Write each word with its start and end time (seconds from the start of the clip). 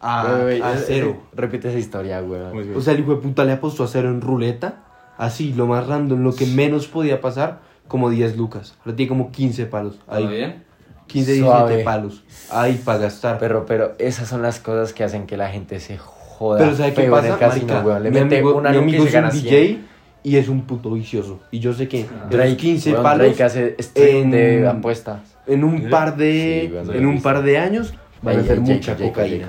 a, 0.00 0.24
Güey, 0.28 0.42
güey, 0.58 0.62
a 0.62 0.76
cero. 0.76 1.16
eh, 1.18 1.26
Repite 1.34 1.68
esa 1.68 1.78
historia, 1.78 2.22
weón. 2.22 2.50
¿Cómo 2.50 2.60
es, 2.60 2.66
güey? 2.66 2.78
O 2.78 2.80
sea, 2.82 2.92
el 2.94 3.00
hijo 3.00 3.14
de 3.14 3.22
puta 3.22 3.44
le 3.44 3.52
apostó 3.52 3.84
a 3.84 3.88
cero 3.88 4.08
en 4.10 4.20
ruleta. 4.20 4.82
Así, 5.18 5.52
lo 5.54 5.66
más 5.66 5.86
random, 5.86 6.22
lo 6.22 6.34
que 6.34 6.44
menos 6.46 6.86
podía 6.88 7.20
pasar, 7.20 7.60
como 7.88 8.10
10 8.10 8.36
lucas. 8.36 8.74
Ahora 8.84 8.96
tiene 8.96 9.08
como 9.08 9.30
15 9.32 9.66
palos. 9.66 9.98
¿Todo 10.06 10.14
Ahí. 10.16 10.26
bien? 10.26 10.64
15, 11.06 11.32
17 11.32 11.40
Suave. 11.58 11.84
palos. 11.84 12.24
Ahí 12.50 12.80
para 12.84 12.98
gastar. 12.98 13.38
Pero, 13.38 13.64
pero 13.64 13.92
esas 13.98 14.28
son 14.28 14.42
las 14.42 14.58
cosas 14.60 14.92
que 14.92 15.04
hacen 15.04 15.26
que 15.26 15.36
la 15.36 15.48
gente 15.48 15.80
se 15.80 15.96
joda 15.96 16.58
Pero 16.58 16.76
¿sabe 16.76 16.92
qué 16.92 17.04
pasa? 17.04 17.38
casino, 17.38 17.74
marica? 17.74 18.00
Le 18.00 18.10
mi 18.10 18.20
mete 18.20 18.36
amigo, 18.38 18.56
una 18.56 18.70
mi 18.72 18.76
amigo 18.78 19.04
es 19.04 19.14
un 19.14 19.30
100. 19.30 19.42
DJ 19.42 19.78
y 20.24 20.36
es 20.36 20.48
un 20.48 20.62
puto 20.62 20.90
vicioso. 20.90 21.40
Y 21.50 21.60
yo 21.60 21.72
sé 21.72 21.86
que 21.88 22.02
los 22.02 22.30
Drake, 22.30 22.56
15 22.56 22.90
weón, 22.90 23.02
palos 23.04 23.26
Drake 23.28 23.42
hace 23.44 23.76
en- 23.94 24.30
de 24.32 24.68
apuestas. 24.68 25.20
en 25.46 25.62
un 25.64 25.88
par 25.88 26.16
de 26.16 26.70
Sí, 26.84 26.92
en 26.98 27.06
un 27.06 27.22
par 27.22 27.42
de 27.42 27.56
años 27.58 27.94
van 28.20 28.38
a 28.38 28.40
hacer 28.40 28.60
mucha 28.60 28.92
Jacob, 28.94 29.06
cocaína. 29.12 29.48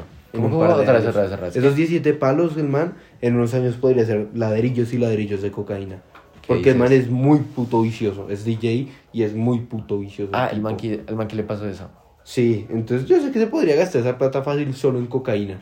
Esos 1.55 1.75
17 1.75 2.14
palos, 2.14 2.57
el 2.57 2.68
man, 2.68 2.96
en 3.21 3.36
unos 3.36 3.54
años 3.54 3.75
podría 3.75 4.05
ser 4.05 4.27
ladrillos 4.33 4.93
y 4.93 4.97
ladrillos 4.97 5.41
de 5.41 5.51
cocaína. 5.51 6.01
¿Qué 6.41 6.47
Porque 6.47 6.69
el 6.71 6.77
man 6.77 6.91
es 6.93 7.10
muy 7.10 7.39
puto 7.39 7.82
vicioso. 7.82 8.27
Es 8.29 8.46
DJ 8.46 8.87
y 9.11 9.23
es 9.23 9.33
muy 9.36 9.60
puto 9.60 10.00
vicioso. 10.00 10.32
Ah, 10.33 10.47
el 10.47 10.57
tipo. 10.57 10.69
man, 10.69 10.77
que, 10.77 11.04
el 11.05 11.15
man 11.15 11.27
que 11.27 11.36
le 11.36 11.43
pasó 11.43 11.68
eso. 11.68 11.89
Sí, 12.23 12.65
entonces 12.69 13.07
yo 13.07 13.21
sé 13.21 13.32
que 13.32 13.39
se 13.39 13.47
podría 13.47 13.75
gastar 13.75 14.01
esa 14.01 14.18
plata 14.18 14.41
fácil 14.43 14.73
solo 14.73 15.00
en 15.00 15.07
cocaína. 15.07 15.61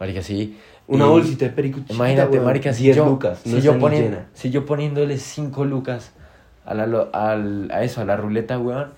Marica, 0.00 0.22
sí. 0.22 0.56
Una 0.86 1.06
Y- 1.06 1.08
bolsita 1.08 1.44
de 1.46 1.50
perico 1.52 1.78
chiquita, 1.80 1.94
Imagínate, 1.94 2.40
marica, 2.40 2.72
si 2.72 2.84
10 2.84 2.96
yo, 2.96 3.06
lucas, 3.06 3.40
si, 3.44 3.60
yo 3.60 3.78
si 4.32 4.50
yo 4.50 4.64
poniéndole 4.64 5.18
5 5.18 5.64
lucas 5.64 6.12
a, 6.64 6.74
la, 6.74 7.08
al, 7.12 7.70
a 7.70 7.82
eso, 7.84 8.00
a 8.00 8.04
la 8.04 8.16
ruleta, 8.16 8.58
weón, 8.58 8.88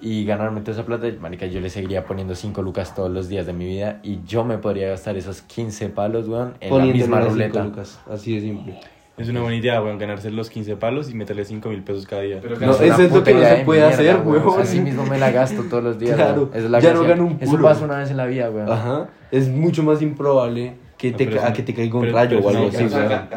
y 0.00 0.24
ganarme 0.24 0.60
toda 0.60 0.72
esa 0.72 0.84
plata, 0.86 1.06
marica, 1.20 1.46
yo 1.46 1.60
le 1.60 1.70
seguiría 1.70 2.04
poniendo 2.04 2.34
5 2.34 2.60
lucas 2.62 2.94
todos 2.94 3.10
los 3.10 3.28
días 3.28 3.46
de 3.46 3.52
mi 3.52 3.66
vida 3.66 4.00
y 4.02 4.20
yo 4.26 4.44
me 4.44 4.58
podría 4.58 4.88
gastar 4.88 5.16
esos 5.16 5.42
15 5.42 5.88
palos, 5.88 6.28
weón, 6.28 6.54
en 6.60 6.76
la 6.78 6.84
misma 6.84 7.20
ruleta. 7.20 7.64
lucas, 7.64 7.98
así 8.10 8.34
de 8.34 8.40
simple. 8.40 8.80
Es 9.16 9.30
una 9.30 9.40
buena 9.40 9.56
idea, 9.56 9.82
weón, 9.82 9.96
ganarse 9.98 10.30
los 10.30 10.50
15 10.50 10.76
palos 10.76 11.10
y 11.10 11.14
meterle 11.14 11.46
5 11.46 11.70
mil 11.70 11.82
pesos 11.82 12.06
cada 12.06 12.20
día. 12.20 12.38
Pero 12.42 12.56
No, 12.60 12.72
eso 12.72 12.82
es 13.02 13.10
lo 13.10 13.24
que 13.24 13.32
no 13.32 13.40
se 13.40 13.56
de 13.56 13.64
puede 13.64 13.82
hacer, 13.82 14.20
weón. 14.22 14.60
Así 14.60 14.78
mismo 14.80 15.06
me 15.06 15.18
la 15.18 15.30
gasto 15.30 15.62
todos 15.70 15.82
los 15.82 15.98
días, 15.98 16.16
Claro, 16.16 16.42
weón. 16.42 16.50
Esa 16.52 16.64
es 16.66 16.70
la 16.70 16.80
ya 16.80 16.92
no 16.92 17.02
gano 17.02 17.24
un 17.24 17.38
Eso 17.40 17.50
culo. 17.52 17.62
pasa 17.64 17.84
una 17.86 17.96
vez 17.98 18.10
en 18.10 18.18
la 18.18 18.26
vida, 18.26 18.50
weón. 18.50 18.70
Ajá. 18.70 19.08
Es 19.30 19.48
mucho 19.48 19.82
más 19.82 20.02
improbable 20.02 20.74
que 20.96 21.10
No, 21.10 21.16
te, 21.18 21.38
a 21.40 21.52
que 21.52 21.62
te 21.62 21.74
caiga 21.74 21.94
un 21.96 22.00
pero- 22.02 22.14
rayo 22.14 22.36
pero 22.38 22.46
o 22.46 22.50
algo 22.50 22.68
así. 22.68 22.84
o 22.84 22.88
sea, 22.88 23.28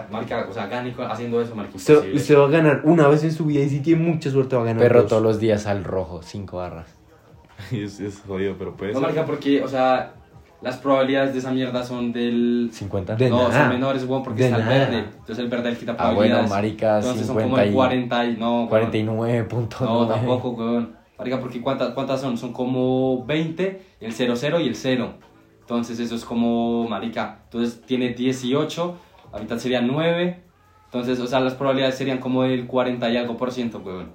o 0.49 0.53
sea, 0.53 0.67
gane 0.67 0.93
haciendo 1.09 1.41
eso, 1.41 1.55
marica, 1.55 1.77
Se, 1.77 2.17
se 2.19 2.35
va 2.35 2.45
a 2.45 2.49
ganar 2.49 2.81
una 2.85 3.07
vez 3.07 3.23
en 3.23 3.31
su 3.33 3.45
vida 3.45 3.61
y 3.63 3.69
si 3.69 3.79
tiene 3.81 4.02
mucha 4.02 4.29
suerte 4.31 4.55
va 4.55 4.61
a 4.61 4.65
ganar 4.65 4.81
Perro 4.83 5.02
dos. 5.02 5.09
todos 5.09 5.21
los 5.23 5.39
días 5.39 5.65
al 5.67 5.83
rojo, 5.83 6.21
5 6.23 6.57
barras. 6.57 6.87
es, 7.71 7.99
es 7.99 8.21
jodido, 8.25 8.55
pero 8.57 8.75
puede 8.75 8.93
No, 8.93 8.99
ser. 8.99 9.07
marica, 9.09 9.25
porque, 9.25 9.61
o 9.63 9.67
sea, 9.67 10.13
las 10.61 10.77
probabilidades 10.77 11.33
de 11.33 11.39
esa 11.39 11.52
mierda 11.52 11.83
son 11.83 12.11
del... 12.13 12.69
50. 12.71 13.15
De 13.17 13.30
no, 13.30 13.49
nada. 13.49 13.61
son 13.61 13.69
menores, 13.69 14.05
weón, 14.05 14.23
porque 14.23 14.43
De 14.43 14.45
está 14.49 14.57
el 14.59 14.65
nada. 14.65 14.77
verde. 14.80 14.97
Entonces 14.99 15.39
el 15.39 15.47
verde 15.49 15.71
le 15.71 15.77
quita 15.77 15.91
Ah, 15.91 15.95
bueno, 15.95 16.11
probabilidades. 16.13 16.49
marica, 16.49 16.95
Entonces 16.99 17.27
son 17.27 17.35
50 17.37 17.49
como 17.49 17.61
el 17.61 17.69
y- 17.69 17.73
40 17.73 18.25
y... 18.25 18.37
No, 18.37 18.63
weón. 18.65 18.91
49.9. 18.91 19.81
No, 19.81 20.07
tampoco, 20.07 20.49
weón. 20.52 20.95
Marica, 21.17 21.39
porque 21.41 21.59
¿cuántas, 21.61 21.89
¿cuántas 21.93 22.21
son? 22.21 22.37
Son 22.37 22.53
como 22.53 23.25
20, 23.25 23.81
el 23.99 24.13
00 24.13 24.59
y 24.61 24.67
el 24.69 24.75
0. 24.75 25.13
Entonces 25.70 26.00
eso 26.00 26.16
es 26.16 26.25
como, 26.25 26.88
marica, 26.89 27.42
entonces 27.44 27.80
tiene 27.86 28.09
18, 28.09 28.98
la 29.31 29.38
mitad 29.39 29.59
sería 29.59 29.81
9. 29.81 30.42
Entonces, 30.86 31.20
o 31.20 31.28
sea, 31.28 31.39
las 31.42 31.53
probabilidades 31.53 31.94
serían 31.95 32.17
como 32.17 32.42
del 32.42 32.66
40 32.66 33.08
y 33.11 33.17
algo 33.17 33.38
por 33.38 33.52
ciento, 33.52 33.78
weón. 33.86 34.09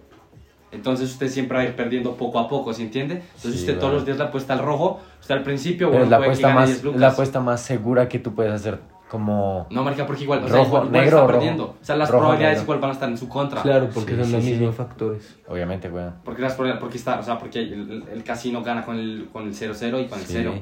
Entonces 0.73 1.13
usted 1.13 1.29
siempre 1.29 1.57
va 1.57 1.63
a 1.63 1.67
ir 1.69 1.77
perdiendo 1.77 2.17
poco 2.17 2.41
a 2.41 2.49
poco, 2.49 2.73
¿se 2.75 2.83
entiende? 2.83 3.23
Entonces 3.37 3.53
Sí, 3.53 3.59
usted 3.61 3.79
todos 3.79 3.93
los 3.93 4.05
días 4.05 4.19
le 4.19 4.25
apuesta 4.25 4.53
al 4.55 4.59
rojo, 4.59 4.99
usted 5.21 5.37
al 5.37 5.45
principio, 5.45 5.91
bueno, 5.91 6.03
es 6.03 6.11
la 6.11 6.17
apuesta, 6.17 6.53
más, 6.53 6.67
10 6.67 6.83
lucas. 6.83 7.01
la 7.01 7.09
apuesta 7.11 7.41
más 7.41 7.61
segura 7.61 8.09
que 8.09 8.19
tú 8.19 8.35
puedes 8.35 8.53
hacer 8.53 8.81
como... 9.09 9.69
No, 9.71 9.85
marica, 9.85 10.05
porque 10.09 10.25
igual, 10.25 10.41
o 10.43 10.49
sea, 10.49 10.57
Rojo, 10.57 10.67
igual, 10.67 10.87
igual 10.87 10.93
negro 11.05 11.07
está 11.19 11.21
rojo. 11.29 11.33
perdiendo. 11.39 11.65
O 11.81 11.85
sea, 11.85 11.95
las 11.95 12.09
Rojo, 12.11 12.19
probabilidades 12.23 12.59
negro. 12.59 12.65
igual 12.65 12.79
van 12.81 12.91
a 12.91 12.95
estar 12.95 13.09
en 13.09 13.19
su 13.19 13.29
contra. 13.29 13.63
Claro, 13.63 13.89
porque 13.95 14.11
Sí, 14.15 14.17
son 14.19 14.27
sí, 14.27 14.33
los 14.33 14.43
sí. 14.45 14.51
mismos 14.51 14.75
factores. 14.75 15.37
Obviamente, 15.47 15.89
weón. 15.89 16.15
Porque, 16.25 16.43
las 16.43 16.55
probabilidades- 16.55 16.81
porque, 16.81 16.97
está, 16.99 17.21
o 17.21 17.23
sea, 17.23 17.39
porque 17.39 17.61
el, 17.61 17.73
el- 17.73 18.05
el 18.13 18.25
casino 18.25 18.61
gana 18.65 18.85
con 18.85 18.99
el, 18.99 19.29
con 19.33 19.45
el 19.47 19.55
0-0 19.55 20.01
y 20.01 20.07
con 20.09 20.19
el 20.19 20.27
Sí. 20.27 20.33
0. 20.33 20.55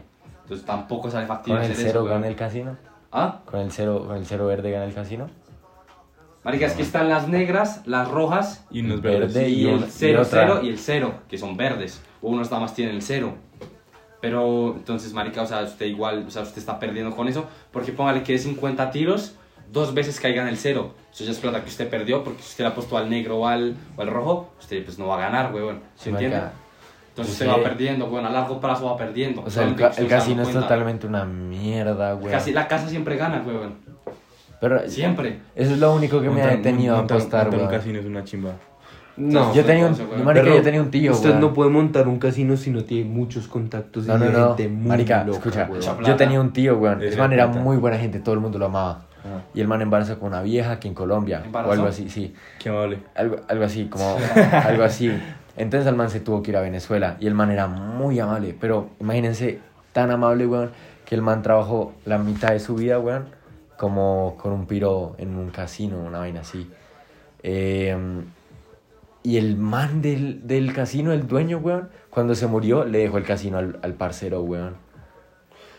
Entonces 0.52 0.66
tampoco 0.66 1.10
sale 1.10 1.26
factible 1.26 1.60
Con 1.60 1.64
el 1.64 1.72
hacer 1.72 1.86
cero 1.86 2.00
eso, 2.00 2.04
gana 2.04 2.16
weón. 2.20 2.30
el 2.30 2.36
casino. 2.36 2.76
¿Ah? 3.10 3.40
Con 3.46 3.60
el 3.60 3.72
cero, 3.72 4.04
con 4.06 4.16
el 4.18 4.26
cero 4.26 4.46
verde 4.46 4.70
gana 4.70 4.84
el 4.84 4.92
casino. 4.92 5.30
Marica, 6.44 6.66
es 6.66 6.74
que 6.74 6.82
están 6.82 7.08
las 7.08 7.26
negras, 7.28 7.82
las 7.86 8.08
rojas 8.10 8.66
Y 8.70 8.80
unos 8.80 9.00
Verde 9.00 9.20
verdes. 9.20 9.48
y, 9.48 9.54
y 9.62 9.68
el 9.68 9.74
una- 9.76 9.86
y 9.86 9.90
0-0 9.90 10.20
otra. 10.20 10.60
y, 10.62 10.68
el 10.68 10.78
0, 10.78 11.14
que 11.28 11.38
son 11.38 11.56
verdes. 11.56 12.02
Unos 12.20 12.50
nada 12.50 12.60
más 12.60 12.74
tienen 12.74 12.96
el 12.96 13.02
0. 13.02 13.32
Pero 14.20 14.74
entonces, 14.76 15.14
marica, 15.14 15.40
o 15.42 15.46
sea, 15.46 15.62
usted 15.62 15.86
igual, 15.86 16.24
o 16.26 16.30
sea, 16.30 16.42
usted 16.42 16.58
está 16.58 16.78
perdiendo 16.78 17.16
con 17.16 17.28
eso. 17.28 17.46
Porque 17.70 17.92
póngale 17.92 18.22
que 18.22 18.32
de 18.32 18.38
50 18.38 18.90
tiros, 18.90 19.36
dos 19.72 19.94
veces 19.94 20.20
caigan 20.20 20.48
el 20.48 20.58
0. 20.58 20.92
Eso 21.12 21.24
ya 21.24 21.30
es 21.30 21.38
plata 21.38 21.62
que 21.62 21.70
usted 21.70 21.88
perdió, 21.88 22.22
porque 22.24 22.42
si 22.42 22.50
usted 22.50 22.64
le 22.64 22.70
apostó 22.70 22.98
al 22.98 23.08
negro 23.08 23.38
o 23.38 23.46
al, 23.46 23.74
o 23.96 24.02
al 24.02 24.08
rojo, 24.08 24.52
usted 24.60 24.84
pues 24.84 24.98
no 24.98 25.06
va 25.06 25.16
a 25.16 25.20
ganar, 25.20 25.54
weón. 25.54 25.80
¿Se 25.96 26.04
Sí, 26.04 26.10
entiende? 26.10 26.36
marica. 26.36 26.56
Entonces 27.12 27.34
Sí. 27.36 27.44
usted 27.44 27.58
va 27.58 27.62
perdiendo, 27.62 28.06
weón. 28.06 28.24
A 28.24 28.30
largo 28.30 28.58
plazo 28.60 28.86
va 28.86 28.96
perdiendo. 28.96 29.42
O 29.44 29.50
sea, 29.50 29.64
el, 29.64 29.74
ca- 29.74 29.88
no 29.88 29.94
se 29.94 30.06
casino 30.06 30.42
es 30.42 30.48
cuenta. 30.48 30.62
totalmente 30.62 31.06
una 31.06 31.24
mierda, 31.26 32.14
weón. 32.14 32.30
Casi, 32.30 32.52
la 32.52 32.66
casa 32.66 32.88
siempre 32.88 33.16
gana, 33.16 33.42
weón. 33.46 33.74
Pero 34.60 34.88
Siempre. 34.88 35.40
eso 35.56 35.72
es 35.72 35.78
lo 35.80 35.92
único 35.94 36.20
que 36.20 36.30
me 36.30 36.40
ha 36.40 36.46
detenido 36.46 36.94
a 36.96 37.00
apostar, 37.00 37.46
montar 37.50 37.62
un 37.62 37.68
casino 37.68 37.98
es 37.98 38.06
una 38.06 38.22
chimba. 38.24 38.52
No. 39.16 39.52
Yo 39.52 39.62
tenía 39.64 39.86
un, 39.88 39.94
yo, 39.94 40.06
marica, 40.24 40.46
yo 40.46 40.62
tenía 40.62 40.80
un 40.80 40.90
tío, 40.90 41.12
Usted 41.12 41.34
no 41.34 41.52
puede 41.52 41.68
montar 41.68 42.08
un 42.08 42.18
casino 42.18 42.56
si 42.56 42.70
no 42.70 42.82
tiene 42.84 43.10
muchos 43.10 43.46
contactos 43.48 44.06
No, 44.06 44.16
y 44.16 44.18
no, 44.20 44.24
de 44.24 44.32
no. 44.32 44.46
gente 44.48 44.68
muy 44.68 44.88
Marica, 44.88 45.24
loca, 45.24 45.38
escucha, 45.60 45.68
yo 46.06 46.16
tenía 46.16 46.40
un 46.40 46.52
tío, 46.52 46.78
weón. 46.78 47.02
Ese 47.02 47.16
man 47.18 47.32
era 47.32 47.46
muy 47.48 47.76
buena 47.76 47.98
gente, 47.98 48.20
todo 48.20 48.34
el 48.36 48.40
mundo 48.40 48.58
lo 48.58 48.66
amaba. 48.66 49.02
Ah. 49.24 49.42
Y 49.54 49.60
el 49.60 49.68
man 49.68 49.82
embarazó 49.82 50.18
con 50.18 50.28
una 50.28 50.42
vieja 50.42 50.80
que 50.80 50.88
en 50.88 50.94
Colombia. 50.94 51.42
¿Embarazó? 51.44 51.70
O 51.70 51.72
algo 51.74 51.86
así, 51.88 52.08
sí. 52.08 52.32
Qué 52.58 52.70
amable. 52.70 52.98
Algo, 53.14 53.36
algo 53.48 53.64
así, 53.64 53.84
como 53.86 54.16
algo 54.64 54.82
así. 54.84 55.12
Entonces 55.56 55.86
el 55.86 55.96
man 55.96 56.10
se 56.10 56.20
tuvo 56.20 56.42
que 56.42 56.50
ir 56.50 56.56
a 56.56 56.60
Venezuela 56.60 57.16
y 57.20 57.26
el 57.26 57.34
man 57.34 57.50
era 57.50 57.66
muy 57.66 58.18
amable, 58.18 58.56
pero 58.58 58.90
imagínense, 59.00 59.60
tan 59.92 60.10
amable, 60.10 60.46
weón, 60.46 60.70
que 61.04 61.14
el 61.14 61.22
man 61.22 61.42
trabajó 61.42 61.92
la 62.04 62.18
mitad 62.18 62.52
de 62.52 62.60
su 62.60 62.74
vida, 62.74 62.98
weón, 62.98 63.26
como 63.76 64.36
con 64.40 64.52
un 64.52 64.66
piro 64.66 65.14
en 65.18 65.36
un 65.36 65.50
casino, 65.50 65.98
una 65.98 66.18
vaina 66.18 66.40
así. 66.40 66.70
Eh, 67.42 67.96
y 69.22 69.36
el 69.36 69.56
man 69.56 70.02
del, 70.02 70.46
del 70.46 70.72
casino, 70.72 71.12
el 71.12 71.28
dueño, 71.28 71.58
weón, 71.58 71.90
cuando 72.10 72.34
se 72.34 72.46
murió, 72.46 72.84
le 72.84 72.98
dejó 72.98 73.18
el 73.18 73.24
casino 73.24 73.58
al, 73.58 73.78
al 73.82 73.94
parcero, 73.94 74.42
weón. 74.42 74.76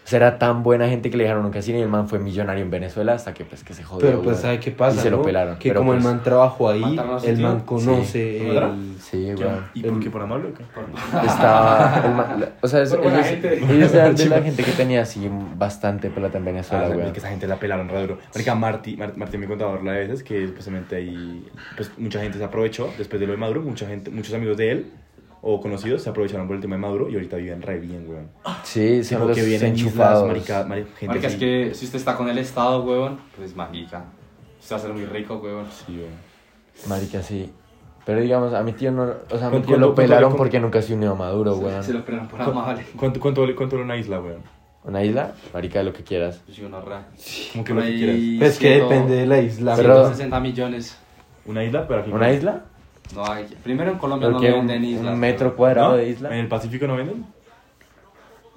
O 0.04 0.08
sea, 0.08 0.18
era 0.18 0.38
tan 0.38 0.64
buena 0.64 0.90
gente 0.90 1.10
que 1.10 1.16
le 1.16 1.24
dejaron 1.24 1.46
un 1.46 1.52
casino 1.52 1.78
y 1.80 1.82
el 1.82 1.88
man 1.88 2.10
fue 2.10 2.20
millonario 2.20 2.62
en 2.62 2.70
Venezuela 2.70 3.14
hasta 3.14 3.34
que, 3.34 3.46
pues, 3.46 3.64
que 3.64 3.74
se 3.74 3.84
jodió, 3.84 4.06
Pero 4.08 4.22
pues. 4.22 4.38
¿sabe 4.40 4.60
qué 4.60 4.72
pasa? 4.72 4.98
Y 4.98 5.00
se 5.00 5.10
lo 5.10 5.22
pelaron. 5.22 5.58
Que 5.58 5.70
pero, 5.70 5.80
como 5.80 5.94
pues, 5.94 6.04
el 6.06 6.12
man 6.12 6.22
trabajó 6.22 6.70
ahí, 6.70 6.82
¿Mataron 6.82 7.16
a 7.16 7.20
su 7.20 7.28
el 7.28 7.40
man 7.40 7.60
conoce 7.62 8.04
Sí. 8.40 8.46
el... 8.48 8.96
Sí, 9.00 9.32
¿Qué- 9.38 9.44
weón. 9.46 9.66
¿Y 9.74 9.84
por 9.84 10.00
qué? 10.02 10.10
¿Por 10.10 10.22
amable 10.22 10.50
o 10.50 10.54
qué? 10.54 10.64
Estaba. 11.26 12.02
el 12.06 12.12
ma- 12.14 12.36
la- 12.38 12.50
o 12.62 12.68
sea, 12.68 12.82
es- 12.82 12.94
ellos, 12.94 13.94
eran 13.94 14.16
de 14.16 14.26
la 14.26 14.42
gente 14.42 14.64
que 14.64 14.72
tenía 14.74 15.02
así 15.04 15.30
bastante 15.56 16.10
pelota 16.10 16.38
en 16.38 16.46
Venezuela, 16.46 16.86
Ah, 16.88 16.94
güey. 16.94 17.06
es 17.08 17.12
que 17.14 17.20
esa 17.20 17.30
gente 17.30 17.48
la 17.48 17.56
pelaron 17.58 17.88
re 17.90 18.02
duro. 18.02 18.18
Marica, 18.34 18.56
Marty, 18.56 18.98
Mar- 18.98 19.14
Martín 19.16 19.40
me 19.40 19.48
contaba 19.48 19.80
la 19.82 19.92
veces 19.94 20.22
que 20.24 20.48
supuestamente 20.48 20.98
ahí, 20.98 21.48
pues 21.78 21.92
mucha 21.98 22.20
gente 22.22 22.38
se 22.38 22.44
aprovechó 22.44 22.90
después 22.98 23.20
de 23.20 23.26
lo 23.28 23.32
de 23.34 23.38
Maduro, 23.38 23.62
mucha 23.62 23.88
gente, 23.88 24.10
muchos 24.12 24.34
amigos 24.34 24.58
de 24.58 24.72
él 24.72 24.92
o 25.46 25.60
conocidos 25.60 26.02
se 26.02 26.10
aprovecharon 26.10 26.48
por 26.48 26.56
el 26.56 26.62
tema 26.62 26.76
de 26.78 26.82
Maduro 26.82 27.10
y 27.10 27.16
ahorita 27.16 27.36
viven 27.36 27.62
re 27.62 27.78
bien, 27.78 28.06
weón. 28.10 28.30
Sí, 28.64 29.02
los 29.12 29.36
que 29.36 29.44
vienen 29.44 29.72
enchufados. 29.74 30.26
marica, 30.28 30.64
mari- 30.64 30.86
gente 30.98 31.08
Marica, 31.08 31.28
es 31.28 31.36
que 31.36 31.74
si 31.76 31.86
usted 31.86 32.00
está 32.00 32.16
con 32.16 32.30
el 32.30 32.38
Estado, 32.38 32.82
weón, 32.84 33.20
pues 33.36 33.54
mágica. 33.56 34.06
Usted 34.62 34.76
va 34.76 34.80
a 34.80 34.82
ser 34.82 34.94
muy 34.94 35.06
rico, 35.06 35.36
weón. 35.44 35.66
Sí, 35.86 35.98
weón. 35.98 36.14
Marica, 36.88 37.22
sí. 37.22 37.52
Pero 38.06 38.22
digamos, 38.22 38.54
a 38.54 38.64
mi 38.64 38.72
tío 38.74 38.92
no. 38.92 39.04
O 39.04 39.38
sea, 39.38 39.48
a 39.48 39.50
mi 39.50 39.58
¿Cuánto- 39.58 39.68
tío 39.68 39.78
lo 39.78 39.94
pelaron 39.96 40.36
porque 40.36 40.60
nunca 40.60 40.82
se 40.82 40.94
unió 40.94 41.12
a 41.12 41.16
Maduro, 41.16 41.56
güey. 41.56 41.84
Se 41.84 41.94
lo 41.94 42.00
esperan 42.00 42.28
por 42.28 42.40
¿Cu- 42.44 42.52
amable. 42.52 42.86
¿Cuánto, 42.98 43.20
cuánto, 43.20 43.42
vale- 43.42 43.56
cuánto 43.56 43.76
vale 43.76 43.86
una 43.86 43.98
isla, 43.98 44.20
weón? 44.22 44.42
¿Una 44.86 45.04
isla? 45.04 45.34
Marica, 45.54 45.84
lo 45.84 45.94
que 45.94 46.04
quieras. 46.04 46.42
Pues 46.46 46.58
yo 46.58 46.68
no 46.70 46.82
ra. 46.82 47.08
Como 47.54 47.64
que 47.64 47.74
lo 47.74 47.82
que 47.82 47.96
quieras. 47.96 48.16
Pues 48.40 48.60
que 48.60 48.68
ciento- 48.76 48.90
depende 48.90 49.16
de 49.16 49.26
la 49.26 49.40
isla. 49.40 49.76
Pero- 49.76 49.96
160 49.96 50.40
millones. 50.40 50.98
Una 51.46 51.64
isla, 51.64 51.88
pero 51.88 52.02
aquí. 52.02 52.12
¿Una 52.12 52.32
isla? 52.32 52.64
No 53.16 53.26
hay. 53.32 53.46
Primero 53.64 53.92
en 53.92 53.98
Colombia 53.98 54.30
Porque 54.32 54.50
no 54.50 54.60
un, 54.60 54.68
venden 54.68 54.86
islas. 54.92 55.14
un 55.14 55.20
metro 55.20 55.56
cuadrado 55.56 55.92
¿No? 55.92 55.98
de 55.98 56.10
isla. 56.10 56.30
¿En 56.30 56.40
el 56.40 56.48
Pacífico 56.48 56.88
no 56.88 56.96
venden? 56.96 57.26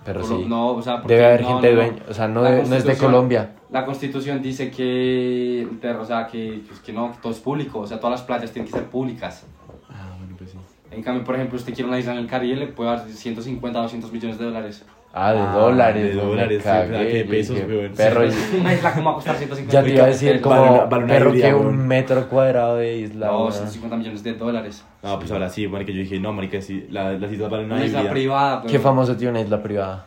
Pero 0.05 0.21
Colo- 0.23 0.39
sí. 0.39 0.45
No, 0.49 0.69
o 0.69 0.83
sea, 0.83 1.03
porque 1.03 1.15
Debe 1.15 1.27
haber 1.27 1.43
no, 1.43 1.49
gente 1.49 1.73
no, 1.73 1.77
no. 1.77 1.83
dueña. 1.89 2.03
O 2.09 2.15
sea, 2.15 2.29
no, 2.29 2.43
La 2.43 2.51
de- 2.51 2.57
no 2.59 2.63
es 2.63 2.69
de 2.69 2.77
Constitución- 2.77 3.11
Colombia. 3.13 3.53
La 3.71 3.85
constitución 3.85 4.41
dice 4.41 4.71
que, 4.71 5.67
o 6.01 6.05
sea, 6.05 6.27
que, 6.29 6.63
pues, 6.67 6.79
que 6.81 6.93
no, 6.93 7.11
que 7.13 7.19
todo 7.21 7.33
es 7.33 7.41
público, 7.41 7.81
o 7.81 7.87
sea, 7.87 7.99
todas 7.99 8.13
las 8.21 8.23
playas 8.23 8.53
tienen 8.53 8.71
que 8.71 8.79
ser 8.79 8.89
públicas. 8.89 9.45
Ah, 9.91 10.15
bueno, 10.19 10.37
pues 10.39 10.51
sí. 10.53 10.59
En 10.93 11.03
cambio, 11.03 11.25
por 11.25 11.35
ejemplo, 11.35 11.57
usted 11.59 11.75
quiere 11.75 11.89
una 11.89 11.99
isla 11.99 12.13
en 12.13 12.19
el 12.19 12.27
Caribe, 12.29 12.55
le 12.57 12.67
puede 12.69 12.91
dar 12.91 13.09
150, 13.09 13.81
200 13.81 14.13
millones 14.13 14.39
de 14.39 14.45
dólares. 14.45 14.85
Ah, 15.19 15.33
de 15.33 15.39
Ah, 15.41 15.53
dólares. 15.55 16.05
de 16.05 16.13
dólares, 16.21 16.63
cagué, 16.63 17.25
pesos, 17.25 17.57
weón. 17.67 17.93
Perro, 17.95 18.21
Una 18.61 18.75
isla, 18.75 18.93
¿cómo 18.93 19.05
va 19.07 19.11
a 19.13 19.15
costar 19.15 19.37
150 19.37 19.73
ya 19.73 19.83
te 19.83 19.95
iba 19.95 20.05
a 20.05 20.09
decir 20.09 20.41
como 20.43 20.57
Vale 20.57 20.71
una- 20.99 21.07
perro 21.07 21.33
que 21.33 21.55
un 21.55 21.61
weón. 21.67 21.87
metro 21.89 22.29
cuadrado 22.29 22.77
de 22.77 22.97
isla. 22.99 23.27
No, 23.29 23.39
weón. 23.45 23.53
150 23.55 23.97
millones 23.97 24.23
de 24.23 24.35
dólares. 24.35 24.85
No, 25.03 25.19
pues 25.19 25.31
ahora 25.31 25.49
sí, 25.49 25.67
marica, 25.69 25.91
yo 25.93 26.01
dije, 26.01 26.21
no, 26.21 26.35
marica, 26.35 26.61
sí, 26.61 26.87
la, 26.91 27.13
las 27.13 27.33
islas 27.33 27.51
valen 27.51 27.65
una 27.67 27.77
Una 27.77 27.87
isla 27.87 27.99
híbrida. 28.01 28.13
privada, 28.13 28.63
¿Qué 28.63 28.73
weón. 28.73 28.83
famoso 28.83 29.17
tiene 29.17 29.31
una 29.31 29.41
isla 29.41 29.63
privada? 29.63 30.07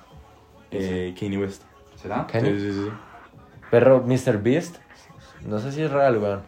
Eh, 0.70 1.16
Kanye 1.20 1.40
West. 1.40 1.64
¿Será? 1.96 2.28
Kanye. 2.28 2.52
Sí, 2.52 2.60
sí, 2.60 2.74
sí. 2.74 2.90
Perro 3.72 4.04
Mr. 4.06 4.38
Beast. 4.44 4.78
No 5.44 5.58
sé 5.58 5.72
si 5.72 5.82
es 5.82 5.90
real, 5.92 6.18
weón. 6.20 6.42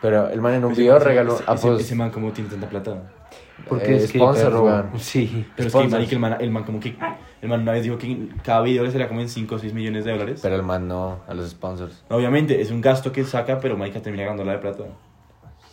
Pero 0.00 0.28
el 0.28 0.40
man 0.40 0.54
en 0.54 0.64
un 0.64 0.74
video 0.74 1.00
regaló 1.00 1.34
ese- 1.34 1.44
a 1.48 1.54
ese, 1.54 1.74
ese 1.74 1.94
man 1.96 2.10
como 2.10 2.30
tiene 2.30 2.50
tanta 2.50 2.68
plata. 2.68 3.02
Porque 3.68 3.94
eh, 3.94 3.96
es 3.96 4.12
que 4.12 4.18
sponsor, 4.18 4.54
weón. 4.62 4.90
Sí. 4.98 5.44
Pero 5.56 5.68
es 5.68 5.74
que, 6.08 6.14
el 6.14 6.20
man, 6.20 6.36
el 6.38 6.50
man 6.52 6.62
como 6.62 6.78
que... 6.78 6.96
El 7.46 7.50
man 7.50 7.60
una 7.62 7.72
vez 7.72 7.84
dijo 7.84 7.96
que 7.96 8.26
cada 8.42 8.60
video 8.62 8.82
le 8.82 8.90
salía 8.90 9.06
como 9.06 9.20
en 9.20 9.28
5 9.28 9.54
o 9.54 9.58
6 9.60 9.72
millones 9.72 10.04
de 10.04 10.10
dólares. 10.10 10.40
Pero 10.42 10.56
el 10.56 10.64
man 10.64 10.88
no, 10.88 11.20
a 11.28 11.32
los 11.34 11.48
sponsors. 11.50 12.02
Obviamente, 12.08 12.60
es 12.60 12.72
un 12.72 12.80
gasto 12.80 13.12
que 13.12 13.22
saca, 13.22 13.60
pero 13.60 13.76
marica 13.76 14.00
termina 14.02 14.24
ganando 14.24 14.44
la 14.44 14.52
de 14.52 14.58
plata. 14.58 14.82